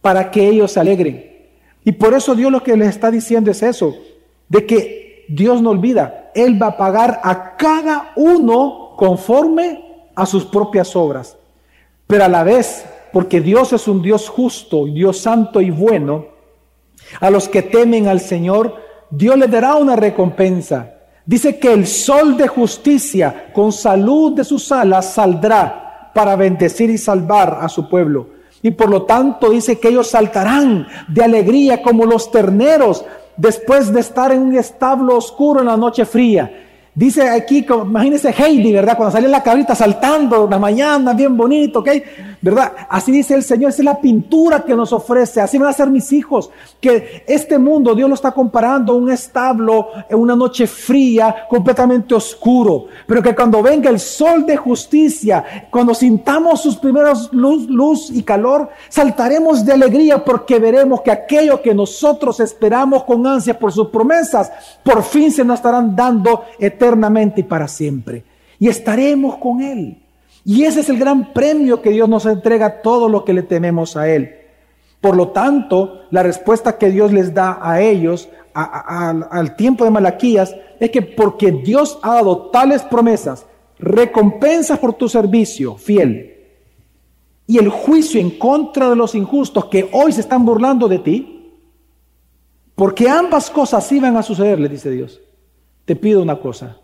[0.00, 1.26] para que ellos se alegren.
[1.84, 3.94] Y por eso Dios lo que les está diciendo es eso,
[4.48, 10.44] de que Dios no olvida, Él va a pagar a cada uno conforme a sus
[10.46, 11.36] propias obras.
[12.06, 16.26] Pero a la vez, porque Dios es un Dios justo, Dios santo y bueno,
[17.20, 18.76] a los que temen al Señor,
[19.10, 20.94] Dios les dará una recompensa.
[21.24, 26.98] Dice que el sol de justicia con salud de sus alas saldrá para bendecir y
[26.98, 28.28] salvar a su pueblo.
[28.62, 33.04] Y por lo tanto dice que ellos saltarán de alegría como los terneros
[33.36, 36.67] después de estar en un establo oscuro en la noche fría.
[36.98, 38.96] Dice aquí, imagínense Heidi, ¿verdad?
[38.96, 41.90] Cuando sale la cabrita saltando la mañana, bien bonito, ¿ok?
[42.40, 42.72] ¿Verdad?
[42.88, 45.90] Así dice el Señor, esa es la pintura que nos ofrece, así van a ser
[45.90, 50.66] mis hijos, que este mundo Dios lo está comparando a un establo en una noche
[50.66, 57.32] fría, completamente oscuro, pero que cuando venga el sol de justicia, cuando sintamos sus primeros
[57.32, 63.24] luz, luz y calor, saltaremos de alegría porque veremos que aquello que nosotros esperamos con
[63.24, 64.50] ansia por sus promesas,
[64.82, 68.24] por fin se nos estarán dando eternamente eternamente y para siempre.
[68.58, 70.02] Y estaremos con Él.
[70.44, 73.42] Y ese es el gran premio que Dios nos entrega a todo lo que le
[73.42, 74.34] tememos a Él.
[75.00, 80.56] Por lo tanto, la respuesta que Dios les da a ellos al tiempo de Malaquías
[80.80, 83.46] es que porque Dios ha dado tales promesas,
[83.78, 86.34] recompensas por tu servicio fiel
[87.46, 91.54] y el juicio en contra de los injustos que hoy se están burlando de ti,
[92.74, 95.20] porque ambas cosas iban a suceder, le dice Dios
[95.88, 96.76] te pido una cosa,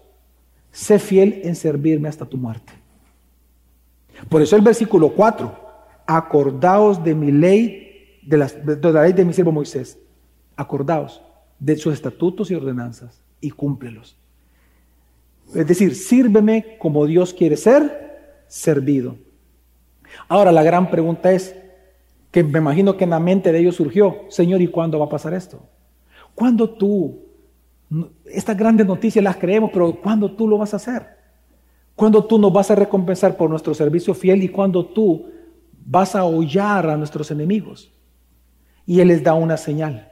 [0.72, 2.72] sé fiel en servirme hasta tu muerte.
[4.30, 5.54] Por eso el versículo 4,
[6.06, 9.98] acordaos de mi ley, de, de la ley de mi siervo Moisés,
[10.56, 11.20] acordaos
[11.58, 14.16] de sus estatutos y ordenanzas y cúmplelos.
[15.54, 19.16] Es decir, sírveme como Dios quiere ser servido.
[20.28, 21.54] Ahora la gran pregunta es,
[22.30, 25.10] que me imagino que en la mente de ellos surgió, Señor, ¿y cuándo va a
[25.10, 25.60] pasar esto?
[26.34, 27.23] ¿Cuándo tú
[28.26, 31.06] estas grandes noticias las creemos, pero ¿cuándo tú lo vas a hacer?
[31.94, 35.30] ¿Cuándo tú nos vas a recompensar por nuestro servicio fiel y cuándo tú
[35.86, 37.92] vas a hollar a nuestros enemigos?
[38.86, 40.10] Y Él les da una señal.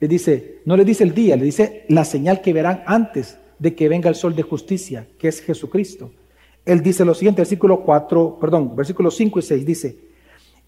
[0.00, 3.74] Le dice, no le dice el día, le dice la señal que verán antes de
[3.74, 6.10] que venga el sol de justicia, que es Jesucristo.
[6.64, 9.98] Él dice lo siguiente, versículo 4, perdón, versículos 5 y 6, dice,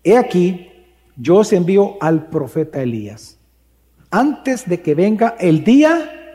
[0.04, 0.68] He aquí,
[1.16, 3.38] yo os envío al profeta Elías,
[4.10, 6.25] antes de que venga el día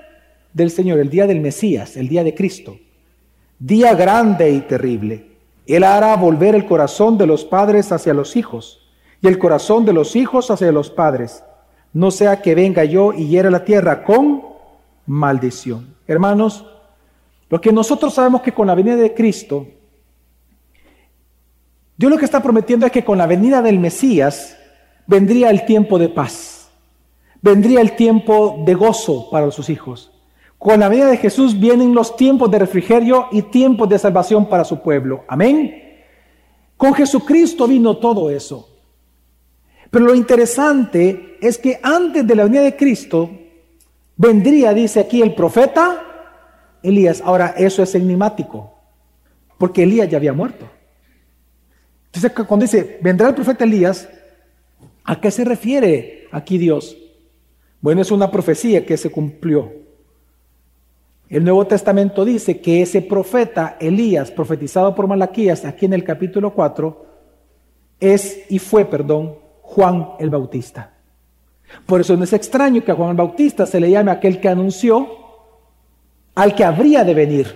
[0.54, 2.78] del Señor, el día del Mesías, el día de Cristo.
[3.60, 5.28] Día grande y terrible.
[5.68, 8.82] Él hará volver el corazón de los padres hacia los hijos
[9.22, 11.44] y el corazón de los hijos hacia los padres.
[11.94, 14.44] No sea que venga yo y hiera la tierra con
[15.06, 15.96] maldición.
[16.08, 16.66] Hermanos,
[17.50, 19.68] lo que nosotros sabemos que con la venida de Cristo,
[21.98, 24.58] Dios lo que está prometiendo es que con la venida del Mesías
[25.06, 26.70] vendría el tiempo de paz,
[27.42, 30.11] vendría el tiempo de gozo para sus hijos.
[30.62, 34.64] Con la venida de Jesús vienen los tiempos de refrigerio y tiempos de salvación para
[34.64, 35.26] su pueblo.
[35.28, 36.04] Amén.
[36.78, 38.70] Con Jesucristo vino todo eso.
[39.90, 43.32] Pero lo interesante es que antes de la venida de Cristo
[44.16, 46.04] vendría, dice aquí el profeta
[46.84, 47.24] Elías.
[47.26, 48.72] Ahora, eso es enigmático,
[49.58, 50.70] porque Elías ya había muerto.
[52.06, 54.08] Entonces, cuando dice, vendrá el profeta Elías,
[55.06, 56.96] ¿a qué se refiere aquí Dios?
[57.82, 59.81] Bueno, es una profecía que se cumplió.
[61.32, 66.54] El Nuevo Testamento dice que ese profeta, Elías, profetizado por Malaquías, aquí en el capítulo
[66.54, 67.06] 4,
[68.02, 70.92] es y fue, perdón, Juan el Bautista.
[71.86, 74.50] Por eso no es extraño que a Juan el Bautista se le llame aquel que
[74.50, 75.08] anunció
[76.36, 77.48] al que habría de venir.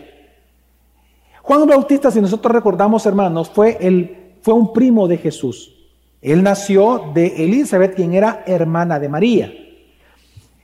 [1.41, 5.75] Juan el Bautista, si nosotros recordamos, hermanos, fue, el, fue un primo de Jesús.
[6.21, 9.53] Él nació de Elizabeth, quien era hermana de María.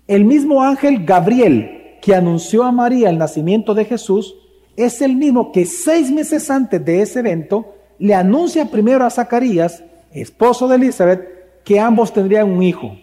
[0.07, 4.35] El mismo ángel Gabriel que anunció a María el nacimiento de Jesús
[4.75, 9.83] es el mismo que seis meses antes de ese evento le anuncia primero a Zacarías,
[10.11, 12.97] esposo de Elizabeth, que ambos tendrían un hijo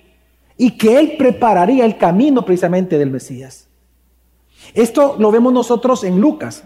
[0.56, 3.68] y que él prepararía el camino precisamente del Mesías.
[4.74, 6.64] Esto lo vemos nosotros en Lucas.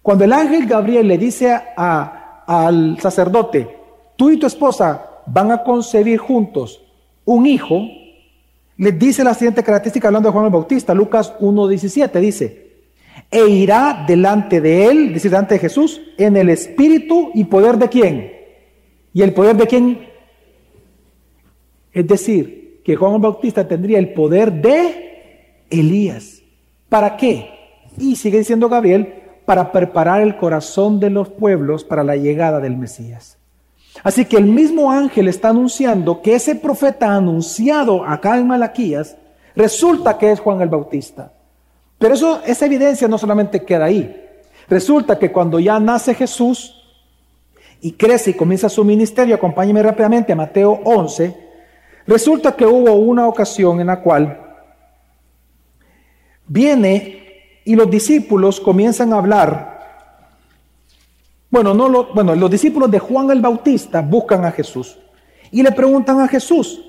[0.00, 3.76] Cuando el ángel Gabriel le dice al sacerdote,
[4.16, 6.80] tú y tu esposa van a concebir juntos
[7.26, 7.82] un hijo,
[8.78, 12.66] le dice la siguiente característica hablando de Juan el Bautista, Lucas 1.17, dice,
[13.30, 17.88] e irá delante de él, dice delante de Jesús, en el espíritu y poder de
[17.88, 18.32] quién.
[19.12, 20.08] ¿Y el poder de quién?
[21.92, 26.42] Es decir, que Juan el Bautista tendría el poder de Elías.
[26.88, 27.50] ¿Para qué?
[27.98, 29.14] Y sigue diciendo Gabriel,
[29.46, 33.38] para preparar el corazón de los pueblos para la llegada del Mesías.
[34.02, 39.16] Así que el mismo ángel está anunciando que ese profeta anunciado acá en Malaquías
[39.54, 41.32] resulta que es Juan el Bautista.
[41.98, 44.24] Pero eso, esa evidencia no solamente queda ahí.
[44.68, 46.74] Resulta que cuando ya nace Jesús
[47.80, 51.36] y crece y comienza su ministerio, acompáñeme rápidamente a Mateo 11,
[52.06, 54.40] resulta que hubo una ocasión en la cual
[56.46, 59.75] viene y los discípulos comienzan a hablar.
[61.56, 64.98] Bueno, no lo, bueno, los discípulos de Juan el Bautista buscan a Jesús
[65.50, 66.84] y le preguntan a Jesús,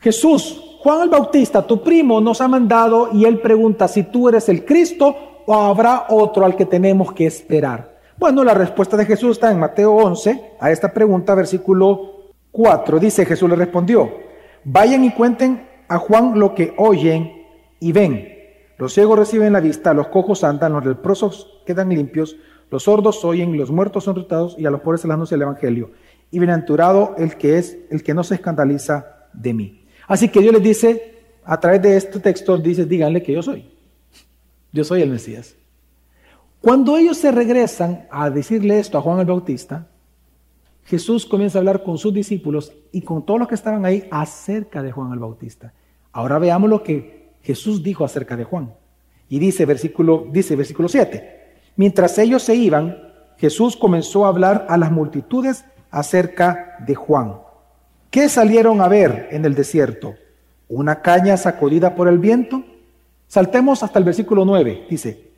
[0.00, 4.48] Jesús, Juan el Bautista, tu primo, nos ha mandado y él pregunta si tú eres
[4.48, 5.14] el Cristo
[5.46, 7.96] o habrá otro al que tenemos que esperar.
[8.16, 12.98] Bueno, la respuesta de Jesús está en Mateo 11, a esta pregunta, versículo 4.
[12.98, 14.14] Dice, Jesús le respondió,
[14.64, 17.30] vayan y cuenten a Juan lo que oyen
[17.78, 18.34] y ven.
[18.78, 22.36] Los ciegos reciben la vista, los cojos andan, los leprosos quedan limpios,
[22.70, 25.42] los sordos oyen, los muertos son tratados y a los pobres se les anuncia el
[25.42, 25.92] Evangelio.
[26.30, 29.86] Y bienaventurado el que es, el que no se escandaliza de mí.
[30.08, 33.70] Así que Dios les dice, a través de este texto, dice, díganle que yo soy.
[34.72, 35.54] Yo soy el Mesías.
[36.60, 39.86] Cuando ellos se regresan a decirle esto a Juan el Bautista,
[40.84, 44.82] Jesús comienza a hablar con sus discípulos y con todos los que estaban ahí acerca
[44.82, 45.72] de Juan el Bautista.
[46.12, 48.74] Ahora veamos lo que Jesús dijo acerca de Juan.
[49.28, 51.43] Y dice versículo, dice versículo 7.
[51.76, 52.98] Mientras ellos se iban,
[53.36, 57.36] Jesús comenzó a hablar a las multitudes acerca de Juan.
[58.10, 60.14] ¿Qué salieron a ver en el desierto?
[60.68, 62.64] ¿Una caña sacudida por el viento?
[63.26, 64.86] Saltemos hasta el versículo 9.
[64.88, 65.30] Dice,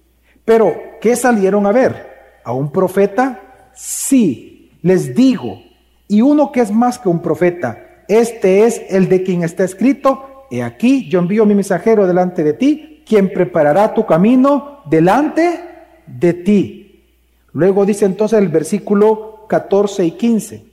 [0.44, 2.40] pero ¿qué salieron a ver?
[2.44, 3.70] ¿A un profeta?
[3.74, 5.62] Sí, les digo,
[6.06, 10.46] y uno que es más que un profeta, este es el de quien está escrito,
[10.50, 15.75] he aquí yo envío mi mensajero delante de ti, quien preparará tu camino delante
[16.06, 17.04] de ti.
[17.52, 20.64] Luego dice entonces el versículo 14 y 15.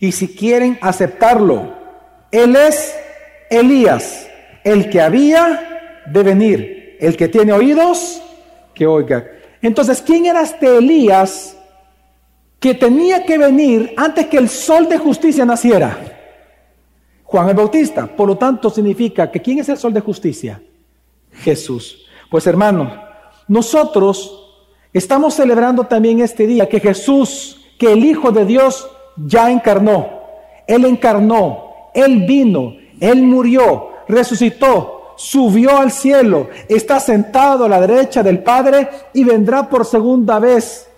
[0.00, 1.74] Y si quieren aceptarlo,
[2.30, 2.94] Él es
[3.50, 4.26] Elías,
[4.64, 8.22] el que había de venir, el que tiene oídos,
[8.74, 9.26] que oiga.
[9.60, 11.56] Entonces, ¿quién era este Elías
[12.58, 15.98] que tenía que venir antes que el sol de justicia naciera?
[17.24, 18.06] Juan el Bautista.
[18.06, 20.60] Por lo tanto, significa que ¿quién es el sol de justicia?
[21.32, 22.06] Jesús.
[22.30, 22.92] Pues hermanos,
[23.48, 24.38] nosotros
[24.92, 30.08] estamos celebrando también este día que Jesús, que el Hijo de Dios, ya encarnó.
[30.66, 38.22] Él encarnó, Él vino, Él murió, resucitó, subió al cielo, está sentado a la derecha
[38.22, 40.88] del Padre y vendrá por segunda vez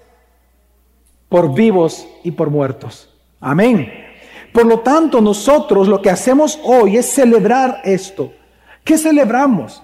[1.29, 3.09] por vivos y por muertos.
[3.41, 3.93] Amén.
[4.53, 8.33] Por lo tanto, nosotros lo que hacemos hoy es celebrar esto.
[8.85, 9.83] ¿Qué celebramos?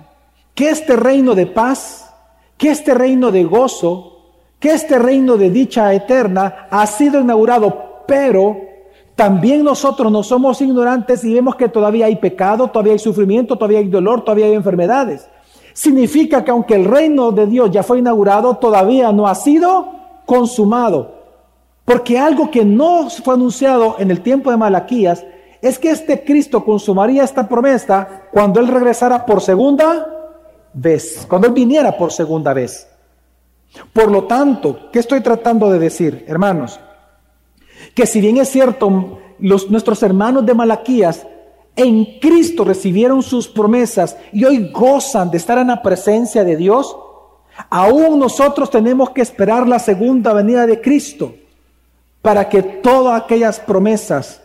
[0.54, 2.09] Que este reino de paz,
[2.60, 4.18] que este reino de gozo,
[4.58, 8.54] que este reino de dicha eterna ha sido inaugurado pero
[9.14, 13.78] también nosotros no somos ignorantes y vemos que todavía hay pecado, todavía hay sufrimiento, todavía
[13.78, 15.26] hay dolor, todavía hay enfermedades.
[15.72, 19.88] Significa que aunque el reino de Dios ya fue inaugurado, todavía no ha sido
[20.26, 21.14] consumado.
[21.86, 25.24] Porque algo que no fue anunciado en el tiempo de Malaquías
[25.62, 30.19] es que este Cristo consumaría esta promesa cuando Él regresara por segunda
[30.72, 32.88] vez, cuando Él viniera por segunda vez.
[33.92, 36.80] Por lo tanto, ¿qué estoy tratando de decir, hermanos?
[37.94, 41.26] que si bien es cierto, los, nuestros hermanos de Malaquías
[41.76, 46.96] en Cristo recibieron sus promesas y hoy gozan de estar en la presencia de Dios,
[47.68, 51.34] aún nosotros tenemos que esperar la segunda venida de Cristo
[52.22, 54.42] para que todas aquellas promesas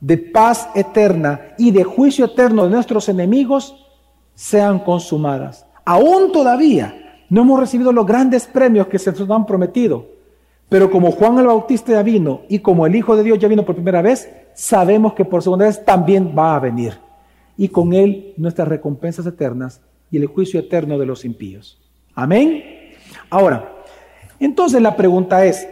[0.00, 3.74] de paz eterna y de juicio eterno de nuestros enemigos
[4.34, 5.65] sean consumadas.
[5.86, 10.06] Aún todavía no hemos recibido los grandes premios que se nos han prometido,
[10.68, 13.64] pero como Juan el Bautista ya vino y como el Hijo de Dios ya vino
[13.64, 16.98] por primera vez, sabemos que por segunda vez también va a venir.
[17.56, 19.80] y con él nuestras recompensas eternas
[20.10, 21.78] y el juicio eterno de los impíos.
[22.14, 22.62] Amén.
[23.30, 23.72] Ahora,
[24.38, 25.66] entonces la pregunta es,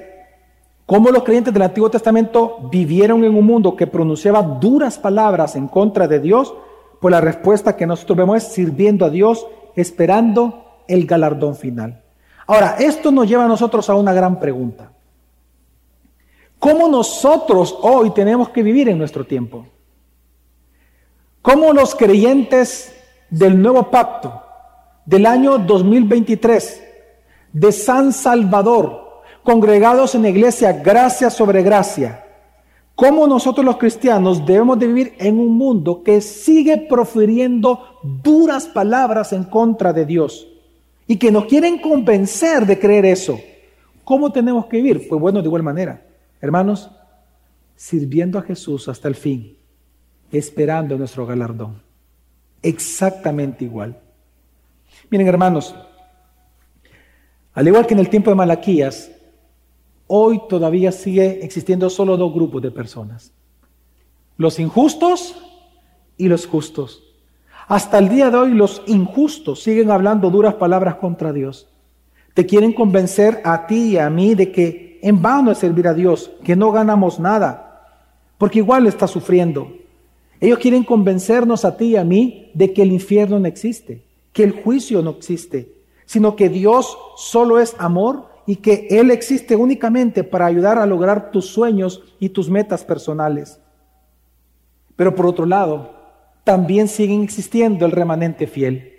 [0.87, 5.69] ¿cómo los creyentes del Antiguo Testamento vivieron en un mundo que pronunciaba duras palabras en
[5.69, 6.55] contra de Dios?
[7.01, 9.47] Pues la respuesta que nosotros vemos es sirviendo a Dios,
[9.77, 12.03] esperando el galardón final.
[12.47, 14.93] Ahora, esto nos lleva a nosotros a una gran pregunta.
[16.59, 19.66] ¿Cómo nosotros hoy tenemos que vivir en nuestro tiempo?
[21.43, 22.95] ¿Cómo los creyentes
[23.29, 24.43] del nuevo pacto
[25.05, 26.83] del año 2023
[27.53, 32.24] de San Salvador, congregados en la iglesia gracia sobre gracia,
[32.95, 39.33] cómo nosotros los cristianos debemos de vivir en un mundo que sigue profiriendo duras palabras
[39.33, 40.47] en contra de Dios
[41.07, 43.39] y que nos quieren convencer de creer eso.
[44.05, 45.09] ¿Cómo tenemos que vivir?
[45.09, 46.03] Pues bueno, de igual manera,
[46.41, 46.91] hermanos,
[47.77, 49.57] sirviendo a Jesús hasta el fin,
[50.31, 51.83] esperando nuestro galardón.
[52.63, 53.99] Exactamente igual.
[55.11, 55.75] Miren, hermanos,
[57.53, 59.11] al igual que en el tiempo de Malaquías,
[60.07, 63.33] hoy todavía sigue existiendo solo dos grupos de personas.
[64.37, 65.37] Los injustos
[66.17, 67.03] y los justos.
[67.67, 71.69] Hasta el día de hoy los injustos siguen hablando duras palabras contra Dios.
[72.35, 75.95] Te quieren convencer a ti y a mí de que en vano es servir a
[75.95, 78.01] Dios, que no ganamos nada,
[78.39, 79.73] porque igual está sufriendo.
[80.41, 84.03] Ellos quieren convencernos a ti y a mí de que el infierno no existe,
[84.33, 85.73] que el juicio no existe,
[86.07, 91.31] sino que Dios solo es amor y que Él existe únicamente para ayudar a lograr
[91.31, 93.61] tus sueños y tus metas personales.
[94.97, 95.95] Pero por otro lado,
[96.45, 98.93] también siguen existiendo el remanente fiel.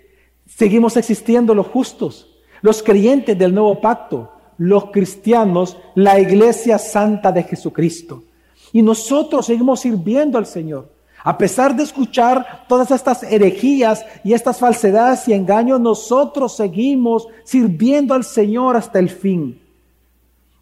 [0.46, 7.42] Seguimos existiendo los justos, los creyentes del nuevo pacto, los cristianos, la iglesia santa de
[7.44, 8.24] Jesucristo.
[8.72, 10.95] Y nosotros seguimos sirviendo al Señor.
[11.26, 18.14] A pesar de escuchar todas estas herejías y estas falsedades y engaños, nosotros seguimos sirviendo
[18.14, 19.60] al Señor hasta el fin.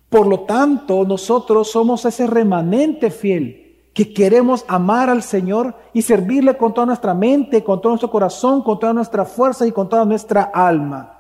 [0.09, 6.57] Por lo tanto, nosotros somos ese remanente fiel que queremos amar al Señor y servirle
[6.57, 10.07] con toda nuestra mente, con todo nuestro corazón, con toda nuestra fuerza y con toda
[10.07, 11.13] nuestra alma.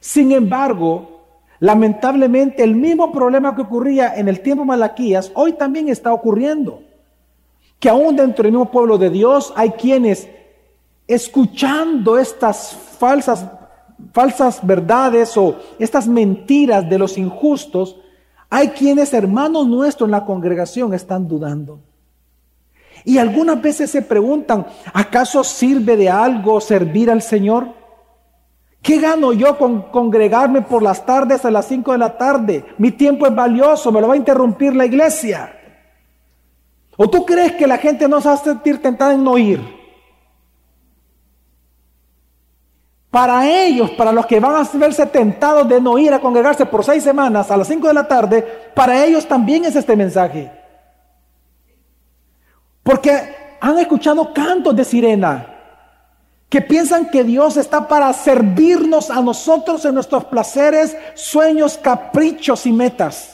[0.00, 1.22] Sin embargo,
[1.60, 6.82] lamentablemente el mismo problema que ocurría en el tiempo de Malaquías hoy también está ocurriendo
[7.84, 10.26] que aún dentro del mismo pueblo de Dios hay quienes,
[11.06, 13.44] escuchando estas falsas,
[14.10, 18.00] falsas verdades o estas mentiras de los injustos,
[18.48, 21.78] hay quienes, hermanos nuestros en la congregación, están dudando.
[23.04, 27.68] Y algunas veces se preguntan, ¿acaso sirve de algo servir al Señor?
[28.80, 32.64] ¿Qué gano yo con congregarme por las tardes a las 5 de la tarde?
[32.78, 35.60] Mi tiempo es valioso, me lo va a interrumpir la iglesia.
[36.96, 39.60] ¿O tú crees que la gente no se va a sentir tentada en no ir?
[43.10, 46.84] Para ellos, para los que van a verse tentados de no ir a congregarse por
[46.84, 48.42] seis semanas a las cinco de la tarde,
[48.74, 50.50] para ellos también es este mensaje.
[52.82, 55.46] Porque han escuchado cantos de sirena
[56.48, 62.72] que piensan que Dios está para servirnos a nosotros en nuestros placeres, sueños, caprichos y
[62.72, 63.33] metas.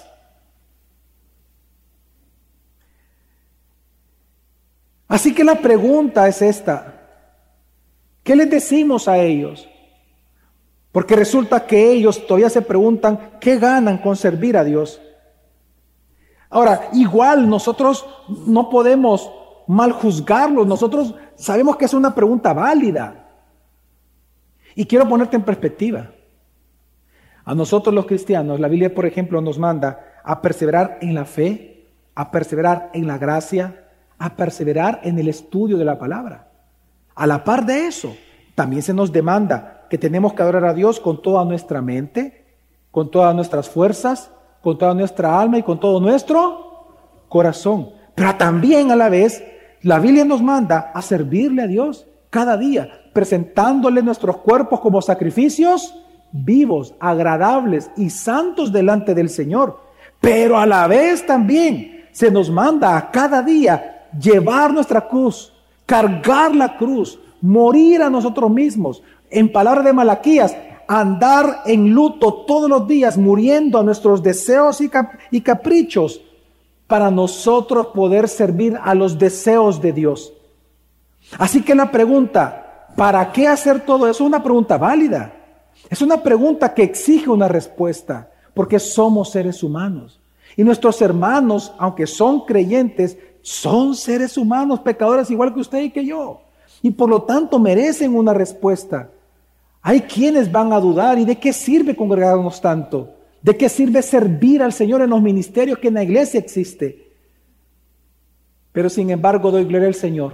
[5.11, 6.95] Así que la pregunta es esta.
[8.23, 9.69] ¿Qué les decimos a ellos?
[10.93, 15.03] Porque resulta que ellos todavía se preguntan, ¿qué ganan con servir a Dios?
[16.49, 18.07] Ahora, igual nosotros
[18.47, 19.29] no podemos
[19.67, 23.31] mal juzgarlos, nosotros sabemos que es una pregunta válida.
[24.77, 26.13] Y quiero ponerte en perspectiva.
[27.45, 31.89] A nosotros los cristianos, la Biblia, por ejemplo, nos manda a perseverar en la fe,
[32.15, 33.90] a perseverar en la gracia,
[34.21, 36.47] a perseverar en el estudio de la palabra.
[37.17, 38.15] A la par de eso,
[38.55, 42.45] también se nos demanda que tenemos que adorar a Dios con toda nuestra mente,
[42.91, 44.31] con todas nuestras fuerzas,
[44.63, 47.91] con toda nuestra alma y con todo nuestro corazón.
[48.15, 49.43] Pero también a la vez,
[49.81, 55.95] la Biblia nos manda a servirle a Dios cada día, presentándole nuestros cuerpos como sacrificios
[56.31, 59.81] vivos, agradables y santos delante del Señor.
[60.21, 65.53] Pero a la vez también se nos manda a cada día llevar nuestra cruz,
[65.87, 69.03] cargar la cruz, morir a nosotros mismos.
[69.31, 70.57] En palabras de Malaquías,
[70.87, 74.91] andar en luto todos los días, muriendo a nuestros deseos y,
[75.31, 76.21] y caprichos,
[76.87, 80.33] para nosotros poder servir a los deseos de Dios.
[81.39, 84.25] Así que la pregunta, ¿para qué hacer todo eso?
[84.25, 85.33] Es una pregunta válida.
[85.89, 90.21] Es una pregunta que exige una respuesta, porque somos seres humanos.
[90.57, 93.17] Y nuestros hermanos, aunque son creyentes,
[93.51, 96.43] son seres humanos, pecadores igual que usted y que yo.
[96.83, 99.11] y por lo tanto merecen una respuesta.
[99.83, 103.11] Hay quienes van a dudar y de qué sirve congregarnos tanto,
[103.43, 107.11] de qué sirve servir al Señor en los ministerios que en la iglesia existe.
[108.73, 110.33] Pero sin embargo doy gloria al Señor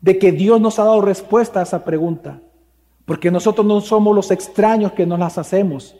[0.00, 2.40] de que Dios nos ha dado respuesta a esa pregunta,
[3.04, 5.96] porque nosotros no somos los extraños que nos las hacemos,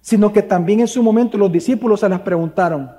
[0.00, 2.90] sino que también en su momento los discípulos se las preguntaron.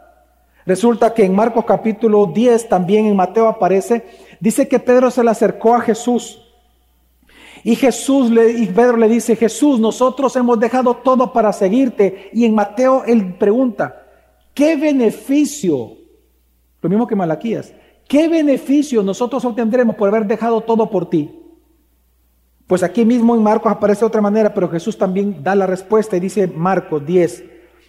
[0.66, 4.06] Resulta que en Marcos capítulo 10, también en Mateo aparece,
[4.40, 6.42] dice que Pedro se le acercó a Jesús.
[7.64, 12.30] Y Jesús le, y Pedro le dice, Jesús, nosotros hemos dejado todo para seguirte.
[12.34, 14.06] Y en Mateo él pregunta,
[14.54, 15.98] ¿qué beneficio?
[16.82, 17.74] Lo mismo que Malaquías,
[18.08, 21.40] ¿qué beneficio nosotros obtendremos por haber dejado todo por ti?
[22.68, 26.18] Pues aquí mismo en Marcos aparece de otra manera, pero Jesús también da la respuesta
[26.18, 27.44] y dice Marcos 10,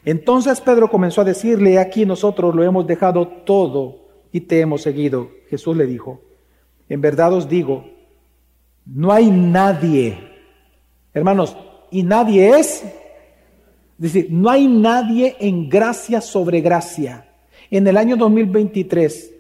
[0.07, 5.31] entonces Pedro comenzó a decirle, aquí nosotros lo hemos dejado todo y te hemos seguido.
[5.51, 6.21] Jesús le dijo,
[6.89, 7.85] en verdad os digo,
[8.85, 10.17] no hay nadie,
[11.13, 11.57] hermanos,
[11.91, 12.93] y nadie es, es
[13.99, 17.29] decir, no hay nadie en gracia sobre gracia.
[17.69, 19.35] En el año 2023,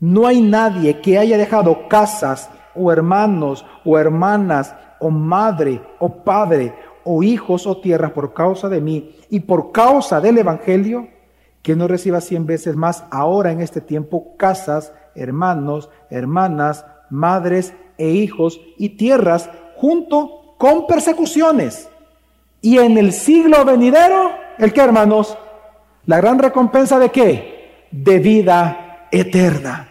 [0.00, 6.72] no hay nadie que haya dejado casas o hermanos o hermanas o madre o padre
[7.04, 11.08] o hijos o tierras por causa de mí y por causa del Evangelio,
[11.62, 18.10] que no reciba cien veces más ahora en este tiempo casas, hermanos, hermanas, madres e
[18.10, 21.88] hijos y tierras junto con persecuciones.
[22.60, 25.36] Y en el siglo venidero, ¿el qué hermanos?
[26.06, 27.88] La gran recompensa de qué?
[27.90, 29.88] De vida eterna.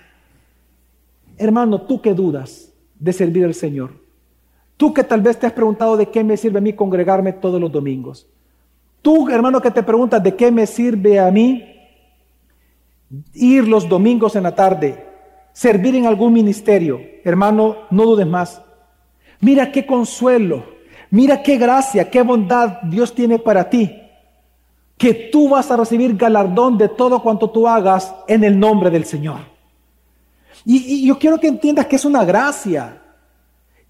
[1.38, 4.01] Hermano, tú que dudas de servir al Señor.
[4.82, 7.62] Tú que tal vez te has preguntado de qué me sirve a mí congregarme todos
[7.62, 8.26] los domingos.
[9.04, 11.64] Tú, hermano, que te preguntas de qué me sirve a mí
[13.36, 15.06] ir los domingos en la tarde,
[15.54, 17.00] servir en algún ministerio.
[17.24, 18.60] Hermano, no dudes más.
[19.40, 20.66] Mira qué consuelo,
[21.12, 23.96] mira qué gracia, qué bondad Dios tiene para ti.
[24.98, 29.06] Que tú vas a recibir galardón de todo cuanto tú hagas en el nombre del
[29.06, 29.42] Señor.
[30.66, 33.01] Y, y yo quiero que entiendas que es una gracia.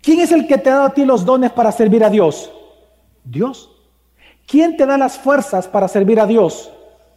[0.01, 2.51] ¿Quién es el que te dado a ti los dones para servir a Dios?
[3.23, 3.69] Dios.
[4.47, 6.71] ¿Quién te da las fuerzas para servir a Dios?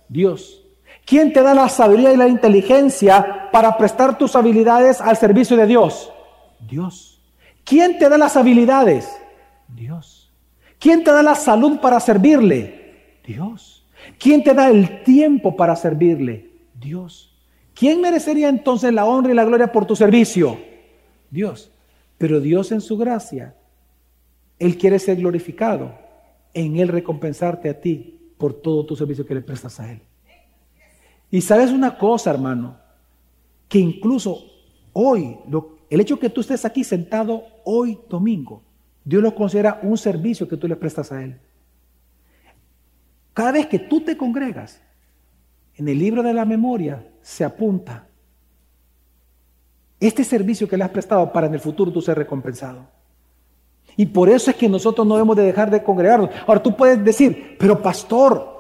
[0.09, 0.63] Dios.
[1.05, 5.67] ¿Quién te da la sabiduría y la inteligencia para prestar tus habilidades al servicio de
[5.67, 6.11] Dios?
[6.61, 7.21] Dios.
[7.65, 9.09] ¿Quién te da las habilidades?
[9.69, 10.31] Dios.
[10.79, 13.19] ¿Quién te da la salud para servirle?
[13.27, 13.85] Dios.
[14.19, 16.51] ¿Quién te da el tiempo para servirle?
[16.75, 17.35] Dios.
[17.75, 20.59] ¿Quién merecería entonces la honra y la gloria por tu servicio?
[21.31, 21.71] Dios.
[22.19, 23.57] Pero Dios en su gracia,
[24.59, 25.95] Él quiere ser glorificado,
[26.53, 30.01] en Él recompensarte a ti por todo tu servicio que le prestas a Él.
[31.31, 32.79] Y sabes una cosa, hermano,
[33.69, 34.45] que incluso
[34.93, 35.37] hoy,
[35.91, 38.63] el hecho que tú estés aquí sentado hoy domingo,
[39.05, 41.39] Dios lo considera un servicio que tú le prestas a Él.
[43.33, 44.81] Cada vez que tú te congregas,
[45.77, 48.07] en el libro de la memoria se apunta
[50.01, 52.87] este servicio que le has prestado para en el futuro tú ser recompensado.
[53.97, 56.31] Y por eso es que nosotros no debemos de dejar de congregarnos.
[56.47, 58.55] Ahora tú puedes decir, pero pastor,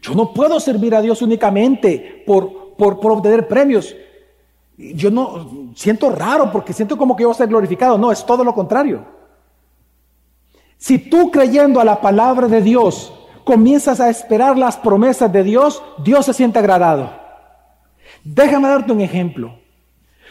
[0.00, 3.94] yo no puedo servir a Dios únicamente por, por, por obtener premios.
[4.76, 7.98] Yo no siento raro porque siento como que yo voy a ser glorificado.
[7.98, 9.04] No, es todo lo contrario.
[10.78, 13.12] Si tú creyendo a la palabra de Dios
[13.44, 17.10] comienzas a esperar las promesas de Dios, Dios se siente agradado.
[18.24, 19.59] Déjame darte un ejemplo.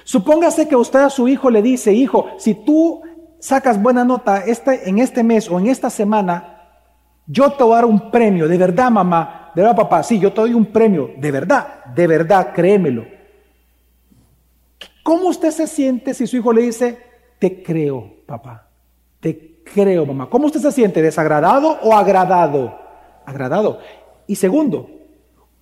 [0.10, 3.04] Supóngase que usted a su hijo le dice, hijo, si tú
[3.38, 6.64] sacas buena nota este, en este mes o en esta semana,
[7.28, 10.34] yo te voy a dar un premio, de verdad mamá, de verdad papá, sí, yo
[10.34, 13.06] te doy un premio, de verdad, de verdad, créemelo.
[15.04, 16.98] ¿Cómo usted se siente si su hijo le dice,
[17.38, 18.68] te creo papá,
[19.20, 20.28] te creo mamá?
[20.28, 21.04] ¿Cómo usted se siente?
[21.04, 22.80] ¿Desagradado o agradado?
[23.28, 23.78] Agradado.
[24.26, 24.90] Y segundo,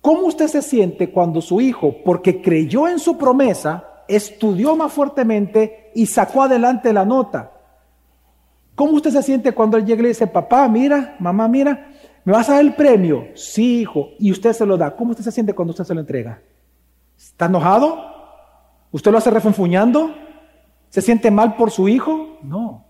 [0.00, 5.90] ¿cómo usted se siente cuando su hijo, porque creyó en su promesa, estudió más fuertemente
[5.94, 7.52] y sacó adelante la nota.
[8.74, 11.88] ¿Cómo usted se siente cuando él llega y le dice, papá, mira, mamá, mira,
[12.24, 13.26] ¿me vas a dar el premio?
[13.34, 14.94] Sí, hijo, y usted se lo da.
[14.94, 16.40] ¿Cómo usted se siente cuando usted se lo entrega?
[17.16, 17.98] ¿Está enojado?
[18.92, 20.14] ¿Usted lo hace refunfuñando?
[20.90, 22.38] ¿Se siente mal por su hijo?
[22.42, 22.84] No.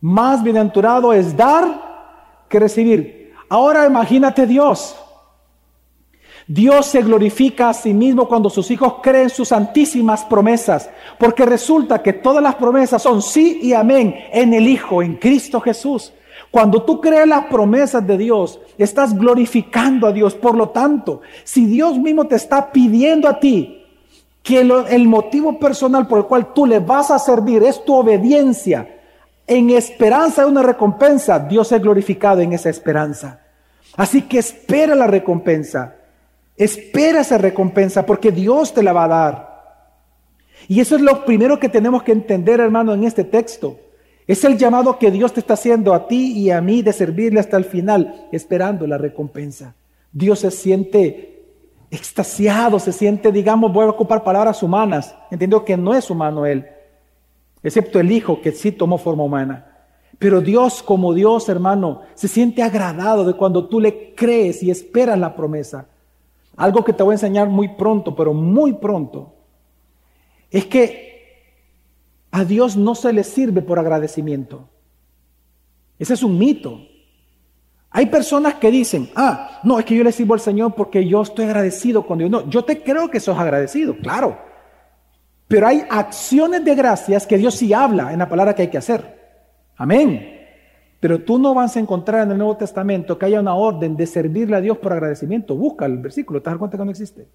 [0.00, 3.32] Más bienaventurado es dar que recibir.
[3.48, 4.94] Ahora imagínate Dios.
[6.52, 12.02] Dios se glorifica a sí mismo cuando sus hijos creen sus santísimas promesas, porque resulta
[12.02, 16.12] que todas las promesas son sí y amén en el Hijo, en Cristo Jesús.
[16.50, 20.34] Cuando tú crees las promesas de Dios, estás glorificando a Dios.
[20.34, 23.86] Por lo tanto, si Dios mismo te está pidiendo a ti
[24.42, 28.98] que el motivo personal por el cual tú le vas a servir es tu obediencia
[29.46, 33.38] en esperanza de una recompensa, Dios es glorificado en esa esperanza.
[33.96, 35.94] Así que espera la recompensa.
[36.60, 39.50] Espera esa recompensa porque Dios te la va a dar.
[40.68, 43.78] Y eso es lo primero que tenemos que entender, hermano, en este texto.
[44.26, 47.40] Es el llamado que Dios te está haciendo a ti y a mí de servirle
[47.40, 49.74] hasta el final, esperando la recompensa.
[50.12, 51.46] Dios se siente
[51.90, 56.66] extasiado, se siente, digamos, voy a ocupar palabras humanas, entiendo que no es humano Él,
[57.62, 59.66] excepto el Hijo que sí tomó forma humana.
[60.18, 65.18] Pero Dios como Dios, hermano, se siente agradado de cuando tú le crees y esperas
[65.18, 65.86] la promesa.
[66.60, 69.34] Algo que te voy a enseñar muy pronto, pero muy pronto,
[70.50, 71.08] es que
[72.30, 74.68] a Dios no se le sirve por agradecimiento.
[75.98, 76.86] Ese es un mito.
[77.88, 81.22] Hay personas que dicen, ah, no, es que yo le sirvo al Señor porque yo
[81.22, 82.30] estoy agradecido con Dios.
[82.30, 84.38] No, yo te creo que sos agradecido, claro.
[85.48, 88.76] Pero hay acciones de gracias que Dios sí habla en la palabra que hay que
[88.76, 89.18] hacer.
[89.78, 90.39] Amén.
[91.00, 94.06] Pero tú no vas a encontrar en el Nuevo Testamento que haya una orden de
[94.06, 95.56] servirle a Dios por agradecimiento.
[95.56, 97.26] Busca el versículo, te das cuenta que no existe.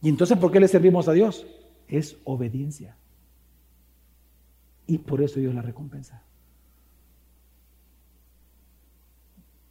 [0.00, 1.46] Y entonces, ¿por qué le servimos a Dios?
[1.88, 2.96] Es obediencia.
[4.86, 6.22] Y por eso Dios la recompensa.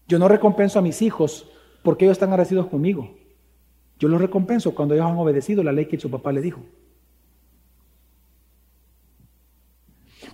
[0.07, 1.49] Yo no recompenso a mis hijos
[1.83, 3.15] porque ellos están agradecidos conmigo.
[3.97, 6.61] Yo los recompenso cuando ellos han obedecido la ley que su papá le dijo.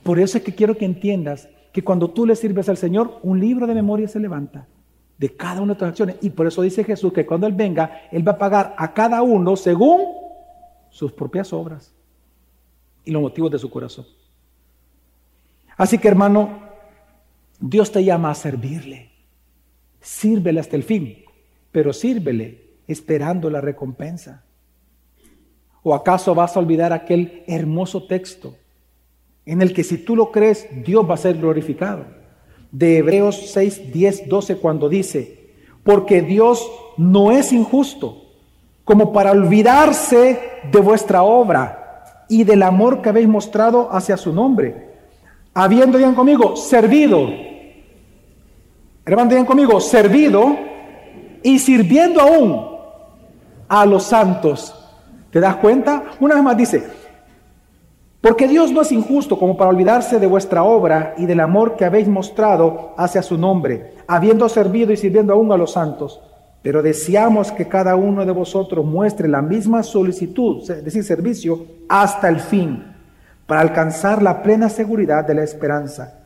[0.04, 3.40] Por eso es que quiero que entiendas que cuando tú le sirves al Señor, un
[3.40, 4.68] libro de memoria se levanta
[5.18, 6.18] de cada una de tus acciones.
[6.22, 9.22] Y por eso dice Jesús que cuando Él venga, Él va a pagar a cada
[9.22, 10.02] uno según
[10.90, 11.94] sus propias obras
[13.04, 14.06] y los motivos de su corazón.
[15.76, 16.62] Así que hermano,
[17.60, 19.12] Dios te llama a servirle.
[20.00, 21.24] Sírvele hasta el fin,
[21.72, 24.46] pero sírvele esperando la recompensa.
[25.84, 28.56] ¿O acaso vas a olvidar aquel hermoso texto
[29.48, 32.06] en el que si tú lo crees, Dios va a ser glorificado?
[32.70, 35.52] De Hebreos 6, 10, 12, cuando dice,
[35.84, 38.26] porque Dios no es injusto
[38.84, 40.40] como para olvidarse
[40.70, 44.90] de vuestra obra y del amor que habéis mostrado hacia su nombre,
[45.54, 47.30] habiendo, digan conmigo, servido.
[49.06, 50.58] Hermano, digan conmigo, servido
[51.42, 52.68] y sirviendo aún
[53.70, 54.76] a los santos.
[55.32, 56.04] ¿Te das cuenta?
[56.20, 56.84] Una vez más dice,
[58.22, 61.86] porque Dios no es injusto como para olvidarse de vuestra obra y del amor que
[61.86, 66.22] habéis mostrado hacia su nombre, habiendo servido y sirviendo aún a los santos.
[66.64, 72.28] Pero deseamos que cada uno de vosotros muestre la misma solicitud, es decir, servicio, hasta
[72.28, 72.84] el fin,
[73.46, 76.20] para alcanzar la plena seguridad de la esperanza,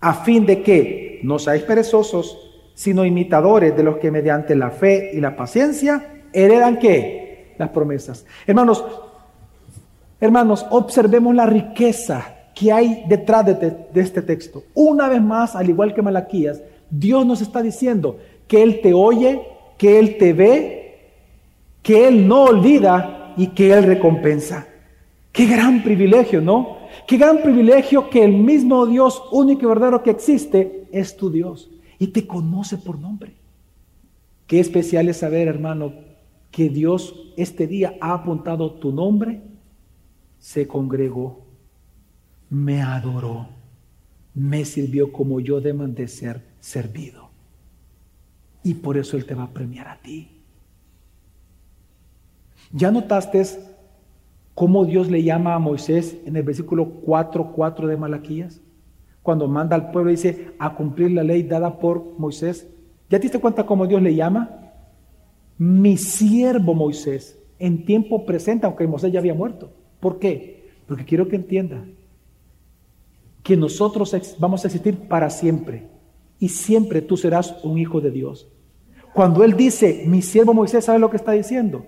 [0.00, 2.38] a fin de que no seáis perezosos,
[2.74, 7.54] sino imitadores de los que mediante la fe y la paciencia heredan qué?
[7.58, 8.26] Las promesas.
[8.46, 8.84] Hermanos,
[10.24, 14.64] hermanos, observemos la riqueza que hay detrás de, este texto.
[14.74, 19.42] Una vez más, al igual que Malaquías, Dios nos está diciendo que Él te oye,
[19.76, 21.10] que Él te ve,
[21.82, 24.66] que Él no olvida y que Él recompensa.
[25.32, 26.78] Qué gran privilegio, ¿no?
[27.06, 31.70] Qué gran privilegio que el mismo Dios único y verdadero que existe es tu Dios
[31.98, 33.34] y te conoce por nombre.
[34.46, 35.92] Qué especial es saber, hermano,
[36.50, 39.42] que Dios este día ha apuntado tu nombre,
[40.44, 41.40] se congregó,
[42.50, 43.48] me adoró,
[44.34, 47.30] me sirvió como yo de ser servido.
[48.62, 50.42] Y por eso Él te va a premiar a ti.
[52.72, 53.42] ¿Ya notaste
[54.54, 58.60] cómo Dios le llama a Moisés en el versículo 4.4 de Malaquías?
[59.22, 62.68] Cuando manda al pueblo dice a cumplir la ley dada por Moisés.
[63.08, 64.60] ¿Ya te diste cuenta cómo Dios le llama?
[65.56, 69.83] mi siervo Moisés, en tiempo presente, aunque Moisés ya había muerto.
[70.04, 70.68] ¿Por qué?
[70.86, 71.82] Porque quiero que entienda
[73.42, 75.88] que nosotros vamos a existir para siempre
[76.38, 78.46] y siempre tú serás un hijo de Dios.
[79.14, 81.86] Cuando Él dice, mi siervo Moisés, ¿sabe lo que está diciendo?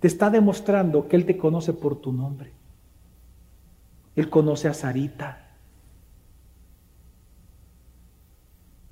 [0.00, 2.50] Te está demostrando que Él te conoce por tu nombre.
[4.16, 5.52] Él conoce a Sarita.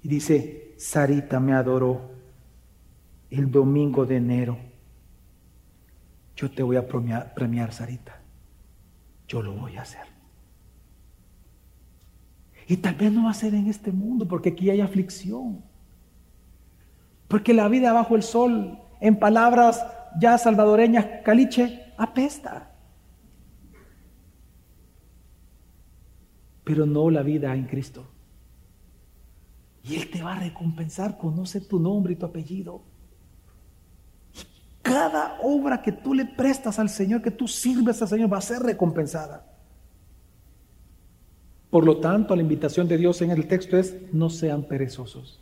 [0.04, 2.00] Y dice, Sarita me adoró
[3.28, 4.56] el domingo de enero,
[6.36, 8.21] yo te voy a premiar, Sarita.
[9.32, 10.06] Yo lo voy a hacer.
[12.68, 15.64] Y tal vez no va a ser en este mundo, porque aquí hay aflicción.
[17.28, 19.86] Porque la vida bajo el sol, en palabras
[20.20, 22.76] ya salvadoreñas, caliche, apesta.
[26.64, 28.06] Pero no la vida en Cristo.
[29.82, 32.82] Y Él te va a recompensar, conoce tu nombre y tu apellido.
[34.82, 38.42] Cada obra que tú le prestas al Señor, que tú sirves al Señor, va a
[38.42, 39.46] ser recompensada.
[41.70, 45.40] Por lo tanto, la invitación de Dios en el texto es, no sean perezosos.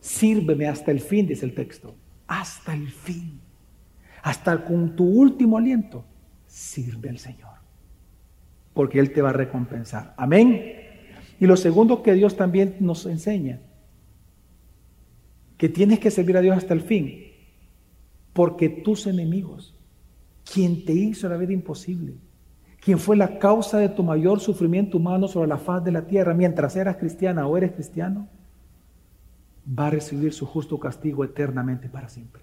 [0.00, 1.94] Sírveme hasta el fin, dice el texto.
[2.26, 3.40] Hasta el fin.
[4.22, 6.04] Hasta con tu último aliento,
[6.46, 7.52] sirve al Señor.
[8.74, 10.14] Porque Él te va a recompensar.
[10.16, 10.74] Amén.
[11.38, 13.60] Y lo segundo que Dios también nos enseña,
[15.56, 17.27] que tienes que servir a Dios hasta el fin.
[18.38, 19.74] Porque tus enemigos,
[20.44, 22.14] quien te hizo la vida imposible,
[22.80, 26.34] quien fue la causa de tu mayor sufrimiento humano sobre la faz de la tierra
[26.34, 28.28] mientras eras cristiana o eres cristiano,
[29.76, 32.42] va a recibir su justo castigo eternamente para siempre.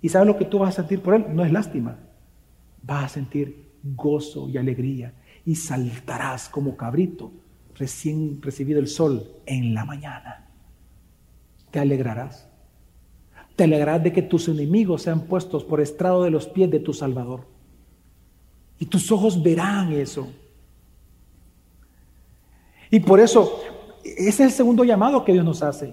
[0.00, 1.26] ¿Y sabes lo que tú vas a sentir por él?
[1.34, 1.98] No es lástima.
[2.82, 5.12] Vas a sentir gozo y alegría
[5.44, 7.32] y saltarás como cabrito
[7.74, 10.48] recién recibido el sol en la mañana.
[11.70, 12.47] Te alegrarás.
[13.58, 16.94] Te alegrarás de que tus enemigos sean puestos por estrado de los pies de tu
[16.94, 17.40] Salvador.
[18.78, 20.28] Y tus ojos verán eso.
[22.88, 23.60] Y por eso,
[24.04, 25.92] ese es el segundo llamado que Dios nos hace.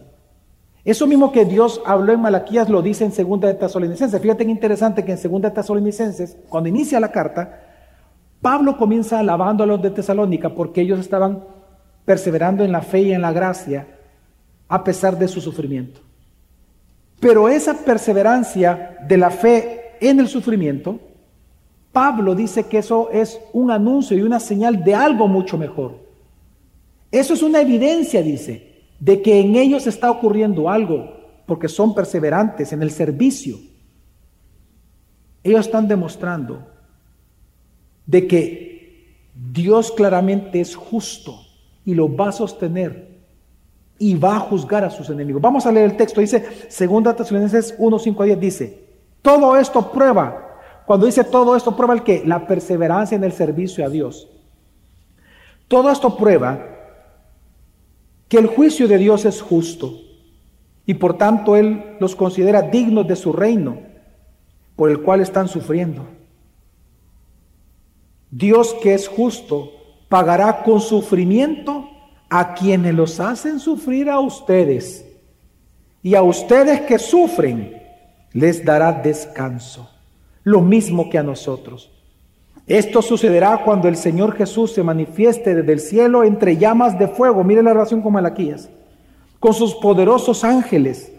[0.83, 4.21] Eso mismo que Dios habló en Malaquías lo dice en Segunda de Tesalonicenses.
[4.21, 7.63] Fíjate qué interesante que en Segunda de Tesalonicenses, cuando inicia la carta,
[8.43, 11.45] Pablo comienza alabando a los de Tesalónica porque ellos estaban
[12.05, 13.87] perseverando en la fe y en la gracia
[14.67, 16.04] a pesar de su sufrimiento.
[17.19, 20.99] Pero esa perseverancia de la fe en el sufrimiento,
[21.91, 26.05] Pablo dice que eso es un anuncio y una señal de algo mucho mejor.
[27.11, 32.73] Eso es una evidencia, dice, de que en ellos está ocurriendo algo, porque son perseverantes
[32.73, 33.57] en el servicio.
[35.43, 36.67] Ellos están demostrando
[38.05, 41.39] de que Dios claramente es justo
[41.85, 43.04] y lo va a sostener
[43.97, 45.41] y va a juzgar a sus enemigos.
[45.41, 48.85] Vamos a leer el texto, dice 2 Tesalonicenses 1, 5 a 10, dice,
[49.21, 53.85] todo esto prueba, cuando dice todo esto prueba el que, la perseverancia en el servicio
[53.85, 54.29] a Dios.
[55.67, 56.59] Todo esto prueba
[58.27, 59.93] que el juicio de Dios es justo
[60.85, 63.79] y por tanto Él los considera dignos de su reino
[64.75, 66.05] por el cual están sufriendo.
[68.29, 69.71] Dios que es justo
[70.09, 71.89] pagará con sufrimiento
[72.29, 75.05] a quienes los hacen sufrir a ustedes
[76.01, 77.81] y a ustedes que sufren
[78.33, 79.89] les dará descanso,
[80.43, 81.91] lo mismo que a nosotros.
[82.67, 87.43] Esto sucederá cuando el Señor Jesús se manifieste desde el cielo entre llamas de fuego.
[87.43, 88.69] Mire la relación con Malaquías.
[89.39, 91.11] Con sus poderosos ángeles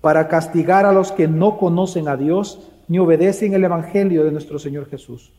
[0.00, 4.58] para castigar a los que no conocen a Dios ni obedecen el Evangelio de nuestro
[4.58, 5.32] Señor Jesús.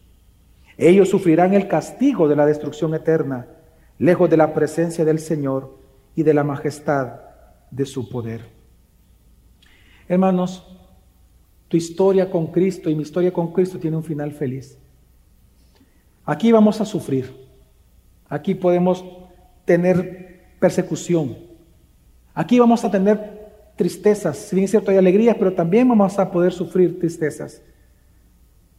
[0.78, 3.47] Ellos sufrirán el castigo de la destrucción eterna,
[3.97, 5.77] lejos de la presencia del Señor
[6.15, 7.21] y de la majestad
[7.71, 8.41] de su poder.
[10.07, 10.65] Hermanos,
[11.67, 14.77] tu historia con Cristo y mi historia con Cristo tiene un final feliz.
[16.25, 17.33] Aquí vamos a sufrir.
[18.29, 19.03] Aquí podemos
[19.65, 21.37] tener persecución.
[22.33, 24.37] Aquí vamos a tener tristezas.
[24.37, 27.61] Si bien es cierto, hay alegrías, pero también vamos a poder sufrir tristezas.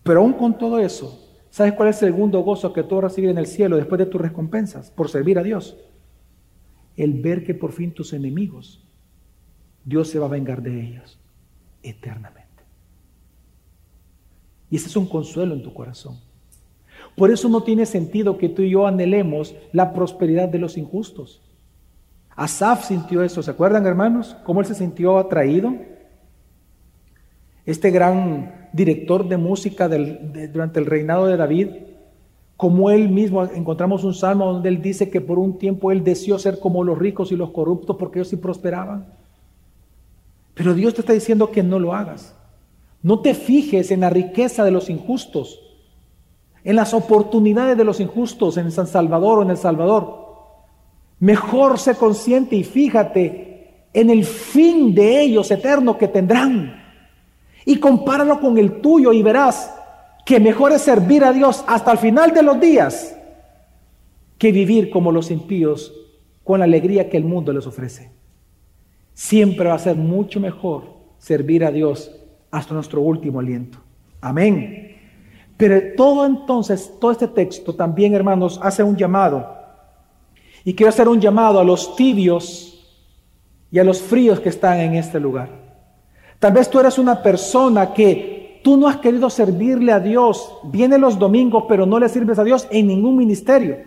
[0.02, 1.26] Pero aún con todo eso,
[1.57, 4.20] ¿sabes cuál es el segundo gozo que tú recibir en el cielo después de tus
[4.20, 5.74] recompensas por servir a Dios?
[6.98, 8.86] El ver que por fin tus enemigos,
[9.82, 11.18] Dios se va a vengar de ellos
[11.82, 12.62] eternamente.
[14.70, 16.20] Y ese es un consuelo en tu corazón.
[17.16, 21.40] Por eso no tiene sentido que tú y yo anhelemos la prosperidad de los injustos.
[22.34, 24.36] Asaf sintió eso, ¿se acuerdan hermanos?
[24.44, 25.74] ¿Cómo él se sintió atraído?
[27.64, 31.68] Este gran director de música durante el reinado de David,
[32.57, 36.39] como él mismo encontramos un salmo donde él dice que por un tiempo él deseó
[36.39, 39.07] ser como los ricos y los corruptos porque ellos sí prosperaban.
[40.55, 42.35] Pero Dios te está diciendo que no lo hagas.
[43.03, 45.61] No te fijes en la riqueza de los injustos
[46.66, 50.27] en las oportunidades de los injustos en San Salvador o en El Salvador.
[51.20, 56.86] Mejor sé consciente y fíjate en el fin de ellos eterno que tendrán.
[57.66, 59.74] Y compáralo con el tuyo y verás
[60.24, 63.14] que mejor es servir a Dios hasta el final de los días
[64.38, 65.92] que vivir como los impíos
[66.42, 68.10] con la alegría que el mundo les ofrece.
[69.12, 72.14] Siempre va a ser mucho mejor servir a Dios
[72.50, 73.78] hasta nuestro último aliento.
[74.20, 74.96] Amén.
[75.56, 79.54] Pero todo entonces, todo este texto también, hermanos, hace un llamado.
[80.64, 82.96] Y quiero hacer un llamado a los tibios
[83.70, 85.65] y a los fríos que están en este lugar.
[86.39, 90.59] Tal vez tú eres una persona que tú no has querido servirle a Dios.
[90.64, 93.78] Viene los domingos, pero no le sirves a Dios en ningún ministerio.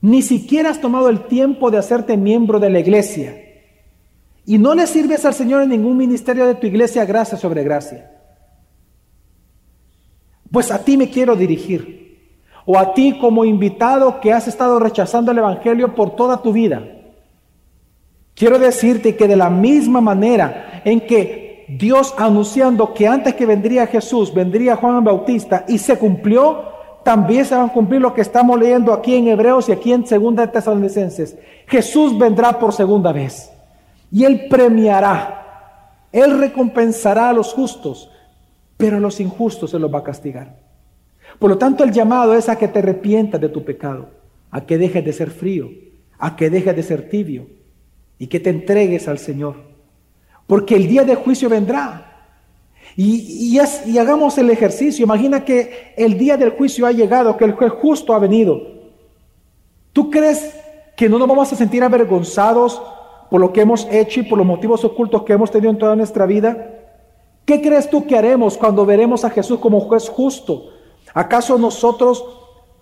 [0.00, 3.34] Ni siquiera has tomado el tiempo de hacerte miembro de la iglesia.
[4.44, 8.12] Y no le sirves al Señor en ningún ministerio de tu iglesia gracia sobre gracia.
[10.50, 11.96] Pues a ti me quiero dirigir.
[12.64, 16.82] O a ti como invitado que has estado rechazando el Evangelio por toda tu vida.
[18.34, 23.88] Quiero decirte que de la misma manera en que Dios anunciando que antes que vendría
[23.88, 26.62] Jesús, vendría Juan Bautista y se cumplió,
[27.02, 30.06] también se van a cumplir lo que estamos leyendo aquí en Hebreos y aquí en
[30.06, 31.36] Segunda de Tesalonicenses.
[31.66, 33.50] Jesús vendrá por segunda vez
[34.12, 38.08] y Él premiará, Él recompensará a los justos,
[38.76, 40.54] pero a los injustos se los va a castigar.
[41.40, 44.10] Por lo tanto, el llamado es a que te arrepientas de tu pecado,
[44.52, 45.68] a que dejes de ser frío,
[46.16, 47.48] a que dejes de ser tibio,
[48.20, 49.75] y que te entregues al Señor.
[50.46, 52.02] Porque el día de juicio vendrá.
[52.96, 55.04] Y, y, hagamos el ejercicio.
[55.04, 58.60] Imagina que el día del juicio ha llegado, que el juez justo ha venido.
[59.92, 60.54] ¿Tú crees
[60.96, 62.80] que no nos vamos a sentir avergonzados
[63.30, 65.96] por lo que hemos hecho y por los motivos ocultos que hemos tenido en toda
[65.96, 66.70] nuestra vida?
[67.44, 70.70] ¿Qué crees tú que haremos cuando veremos a Jesús como juez justo?
[71.12, 72.24] ¿Acaso nosotros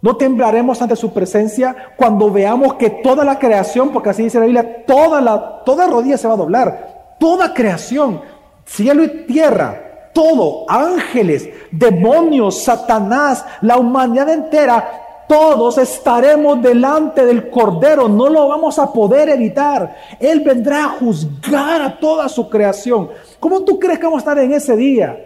[0.00, 4.44] no temblaremos ante su presencia cuando veamos que toda la creación, porque así dice la
[4.44, 8.20] Biblia, toda la toda rodilla se va a doblar, toda creación,
[8.64, 18.08] cielo y tierra, todo, ángeles, demonios, Satanás, la humanidad entera, todos estaremos delante del Cordero,
[18.08, 19.96] no lo vamos a poder evitar.
[20.20, 23.08] Él vendrá a juzgar a toda su creación.
[23.40, 25.18] ¿Cómo tú crees que vamos a estar en ese día?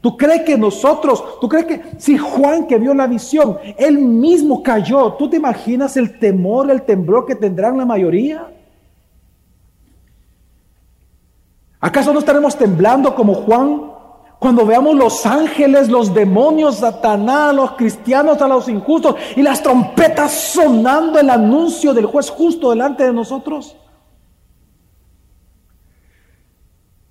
[0.00, 4.62] ¿Tú crees que nosotros, tú crees que si Juan que vio la visión, él mismo
[4.62, 8.46] cayó, ¿tú te imaginas el temor, el temblor que tendrán la mayoría?
[11.80, 13.92] ¿Acaso no estaremos temblando como Juan
[14.38, 20.32] cuando veamos los ángeles, los demonios, Satanás, los cristianos, a los injustos y las trompetas
[20.32, 23.76] sonando el anuncio del juez justo delante de nosotros?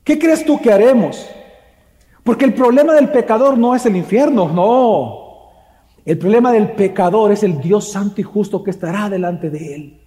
[0.04, 1.28] ¿Qué crees tú que haremos?
[2.24, 5.26] Porque el problema del pecador no es el infierno, no.
[6.06, 10.05] El problema del pecador es el Dios santo y justo que estará delante de él.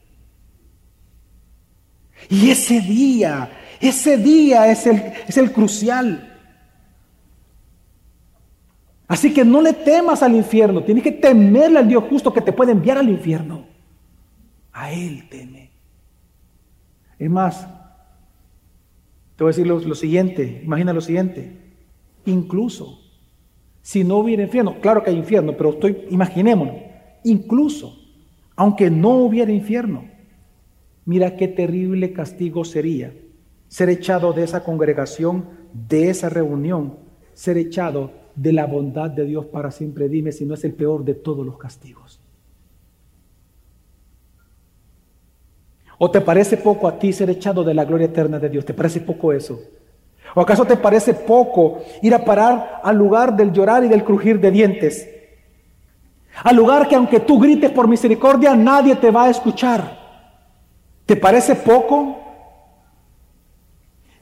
[2.29, 3.51] Y ese día,
[3.81, 6.25] ese día es el, es el crucial.
[9.07, 12.53] Así que no le temas al infierno, tienes que temerle al Dios justo que te
[12.53, 13.65] puede enviar al infierno.
[14.73, 15.71] A Él teme.
[17.19, 17.67] Es más,
[19.37, 21.57] te voy a decir lo, lo siguiente, imagina lo siguiente.
[22.27, 23.01] Incluso
[23.81, 26.77] si no hubiera infierno, claro que hay infierno, pero estoy, imaginémonos,
[27.25, 27.99] incluso
[28.55, 30.05] aunque no hubiera infierno,
[31.09, 33.15] mira qué terrible castigo sería
[33.67, 36.97] ser echado de esa congregación, de esa reunión,
[37.33, 40.11] ser echado de la bondad de Dios para siempre.
[40.11, 42.21] Dime si no es el peor de todos los castigos.
[45.97, 48.67] ¿O te parece poco a ti ser echado de la gloria eterna de Dios?
[48.67, 49.59] ¿Te parece poco eso?
[50.35, 54.39] ¿O acaso te parece poco ir a parar al lugar del llorar y del crujir
[54.41, 55.09] de dientes?
[56.45, 59.98] Al lugar que aunque tú grites por misericordia, nadie te va a escuchar.
[61.09, 62.19] ¿Te parece poco?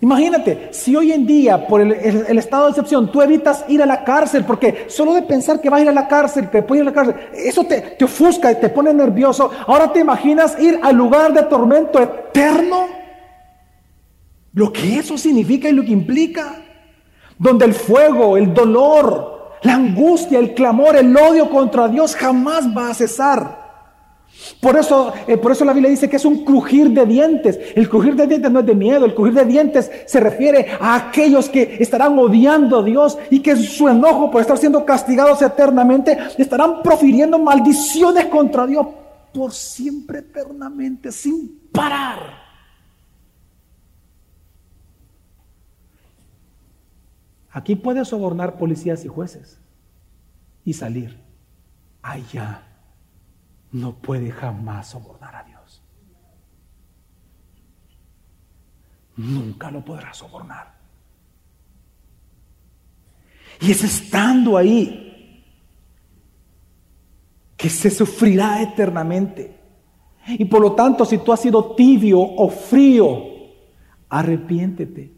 [0.00, 1.90] Imagínate, si hoy en día, por el,
[2.38, 5.80] estado de excepción, tú evitas ir a la cárcel, porque solo de pensar que vas
[5.80, 8.52] a ir a la cárcel, que puedes ir a la cárcel, eso te, te ofusca
[8.52, 9.50] y te pone nervioso.
[9.66, 12.86] Ahora te imaginas ir al lugar de tormento eterno.
[14.52, 16.54] Lo que eso significa y lo que implica.
[17.36, 22.90] Donde el fuego, el dolor, la angustia, el clamor, el odio contra Dios jamás va
[22.90, 23.65] a cesar.
[24.60, 27.58] Por eso, eh, por eso la Biblia dice que es un crujir de dientes.
[27.74, 30.94] El crujir de dientes no es de miedo, el crujir de dientes se refiere a
[30.94, 36.16] aquellos que estarán odiando a Dios y que su enojo por estar siendo castigados eternamente
[36.38, 38.86] estarán profiriendo maldiciones contra Dios
[39.32, 42.46] por siempre eternamente, sin parar.
[47.50, 49.58] Aquí puedes sobornar policías y jueces
[50.64, 51.18] y salir.
[52.02, 52.62] Allá
[53.72, 55.82] no puede jamás sobornar a Dios.
[59.16, 60.74] Nunca lo podrá sobornar.
[63.60, 65.44] Y es estando ahí
[67.56, 69.58] que se sufrirá eternamente.
[70.28, 73.22] Y por lo tanto, si tú has sido tibio o frío,
[74.08, 75.16] arrepiéntete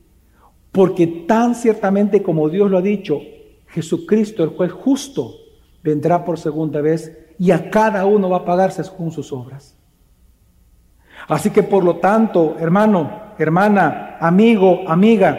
[0.79, 3.21] porque tan ciertamente como Dios lo ha dicho,
[3.69, 5.35] Jesucristo, el juez justo,
[5.83, 9.77] vendrá por segunda vez y a cada uno va a pagarse según sus obras.
[11.29, 15.39] Así que por lo tanto, hermano, hermana, amigo, amiga,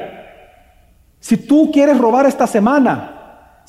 [1.19, 3.18] si tú quieres robar esta semana,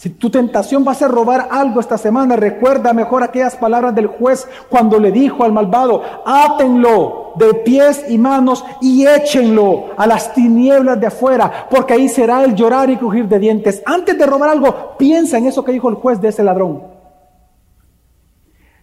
[0.01, 4.07] Si tu tentación va a ser robar algo esta semana, recuerda mejor aquellas palabras del
[4.07, 10.33] juez cuando le dijo al malvado, átenlo de pies y manos y échenlo a las
[10.33, 13.83] tinieblas de afuera, porque ahí será el llorar y crujir de dientes.
[13.85, 16.83] Antes de robar algo, piensa en eso que dijo el juez de ese ladrón.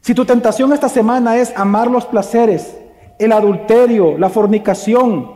[0.02, 2.78] Si tu tentación esta semana es amar los placeres,
[3.18, 5.32] el adulterio, la fornicación,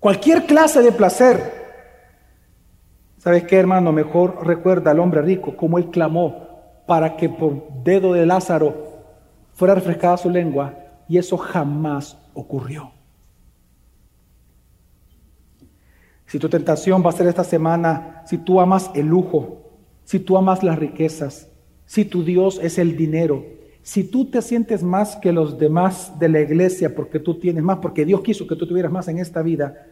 [0.00, 1.59] cualquier clase de placer,
[3.20, 3.92] ¿Sabes qué, hermano?
[3.92, 6.48] Mejor recuerda al hombre rico cómo él clamó
[6.86, 9.04] para que por dedo de Lázaro
[9.52, 10.74] fuera refrescada su lengua
[11.06, 12.92] y eso jamás ocurrió.
[16.24, 19.68] Si tu tentación va a ser esta semana, si tú amas el lujo,
[20.04, 21.46] si tú amas las riquezas,
[21.84, 23.44] si tu Dios es el dinero,
[23.82, 27.80] si tú te sientes más que los demás de la iglesia porque tú tienes más,
[27.80, 29.88] porque Dios quiso que tú tuvieras más en esta vida,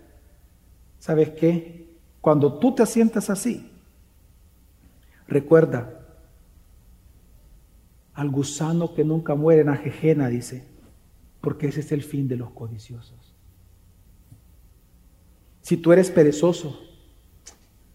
[0.98, 1.87] ¿sabes qué?
[2.20, 3.70] Cuando tú te sientas así,
[5.26, 5.98] recuerda
[8.14, 10.64] al gusano que nunca muere en ajejena, dice,
[11.40, 13.34] porque ese es el fin de los codiciosos.
[15.62, 16.80] Si tú eres perezoso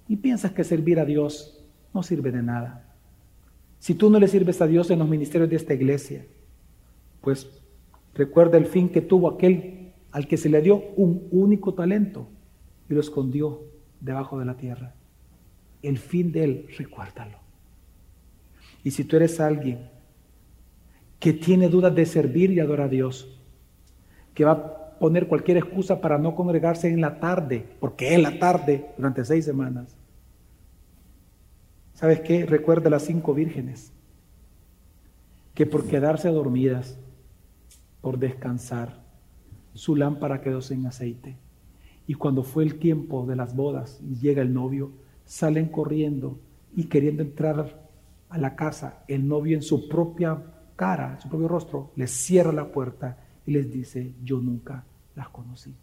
[0.07, 1.61] y piensas que servir a Dios
[1.93, 2.95] no sirve de nada,
[3.79, 6.25] si tú no le sirves a Dios en los ministerios de esta iglesia,
[7.19, 7.49] pues
[8.13, 12.27] recuerda el fin que tuvo aquel al que se le dio un único talento
[12.89, 13.72] y lo escondió
[14.03, 14.93] debajo de la tierra.
[15.81, 17.37] El fin de él, recuérdalo.
[18.83, 19.89] Y si tú eres alguien
[21.19, 23.39] que tiene dudas de servir y adorar a Dios,
[24.33, 28.37] que va a poner cualquier excusa para no congregarse en la tarde, porque es la
[28.39, 29.95] tarde durante seis semanas.
[31.93, 32.45] ¿Sabes qué?
[32.45, 33.93] Recuerda las cinco vírgenes,
[35.53, 36.97] que por quedarse dormidas,
[38.01, 39.01] por descansar,
[39.73, 41.37] su lámpara quedó sin aceite.
[42.07, 44.91] Y cuando fue el tiempo de las bodas y llega el novio,
[45.25, 46.39] salen corriendo
[46.75, 47.81] y queriendo entrar
[48.29, 50.41] a la casa, el novio en su propia
[50.75, 54.83] cara, su propio rostro, les cierra la puerta y les dice, yo nunca
[55.15, 55.75] las conocí.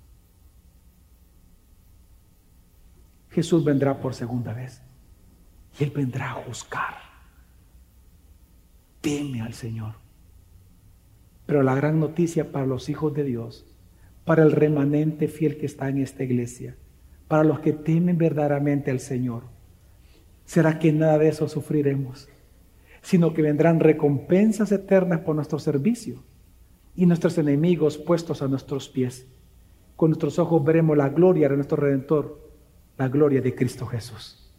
[3.31, 4.83] Jesús vendrá por segunda vez
[5.79, 6.95] y Él vendrá a juzgar.
[9.01, 9.95] Teme al Señor.
[11.47, 13.67] Pero la gran noticia para los hijos de Dios
[14.25, 16.77] para el remanente fiel que está en esta iglesia,
[17.29, 19.45] para los que temen verdaderamente al Señor.
[20.45, 22.29] ¿Será que nada de eso sufriremos?
[23.03, 26.23] Sino que vendrán recompensas eternas por nuestro servicio
[26.97, 29.27] y nuestros enemigos puestos a nuestros pies.
[29.97, 32.51] Con nuestros ojos veremos la gloria de nuestro Redentor,
[32.99, 34.51] la gloria de Cristo Jesús.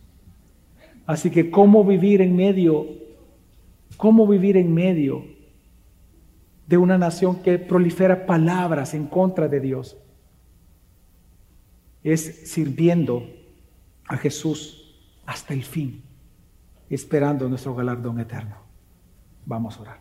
[1.05, 2.87] Así que, ¿cómo vivir en medio?
[3.97, 5.25] ¿Cómo vivir en medio
[6.67, 9.97] de una nación que prolifera palabras en contra de Dios.
[12.03, 13.27] Es sirviendo
[14.07, 14.95] a Jesús
[15.25, 16.01] hasta el fin,
[16.89, 18.57] esperando nuestro galardón eterno.
[19.45, 20.00] Vamos a orar.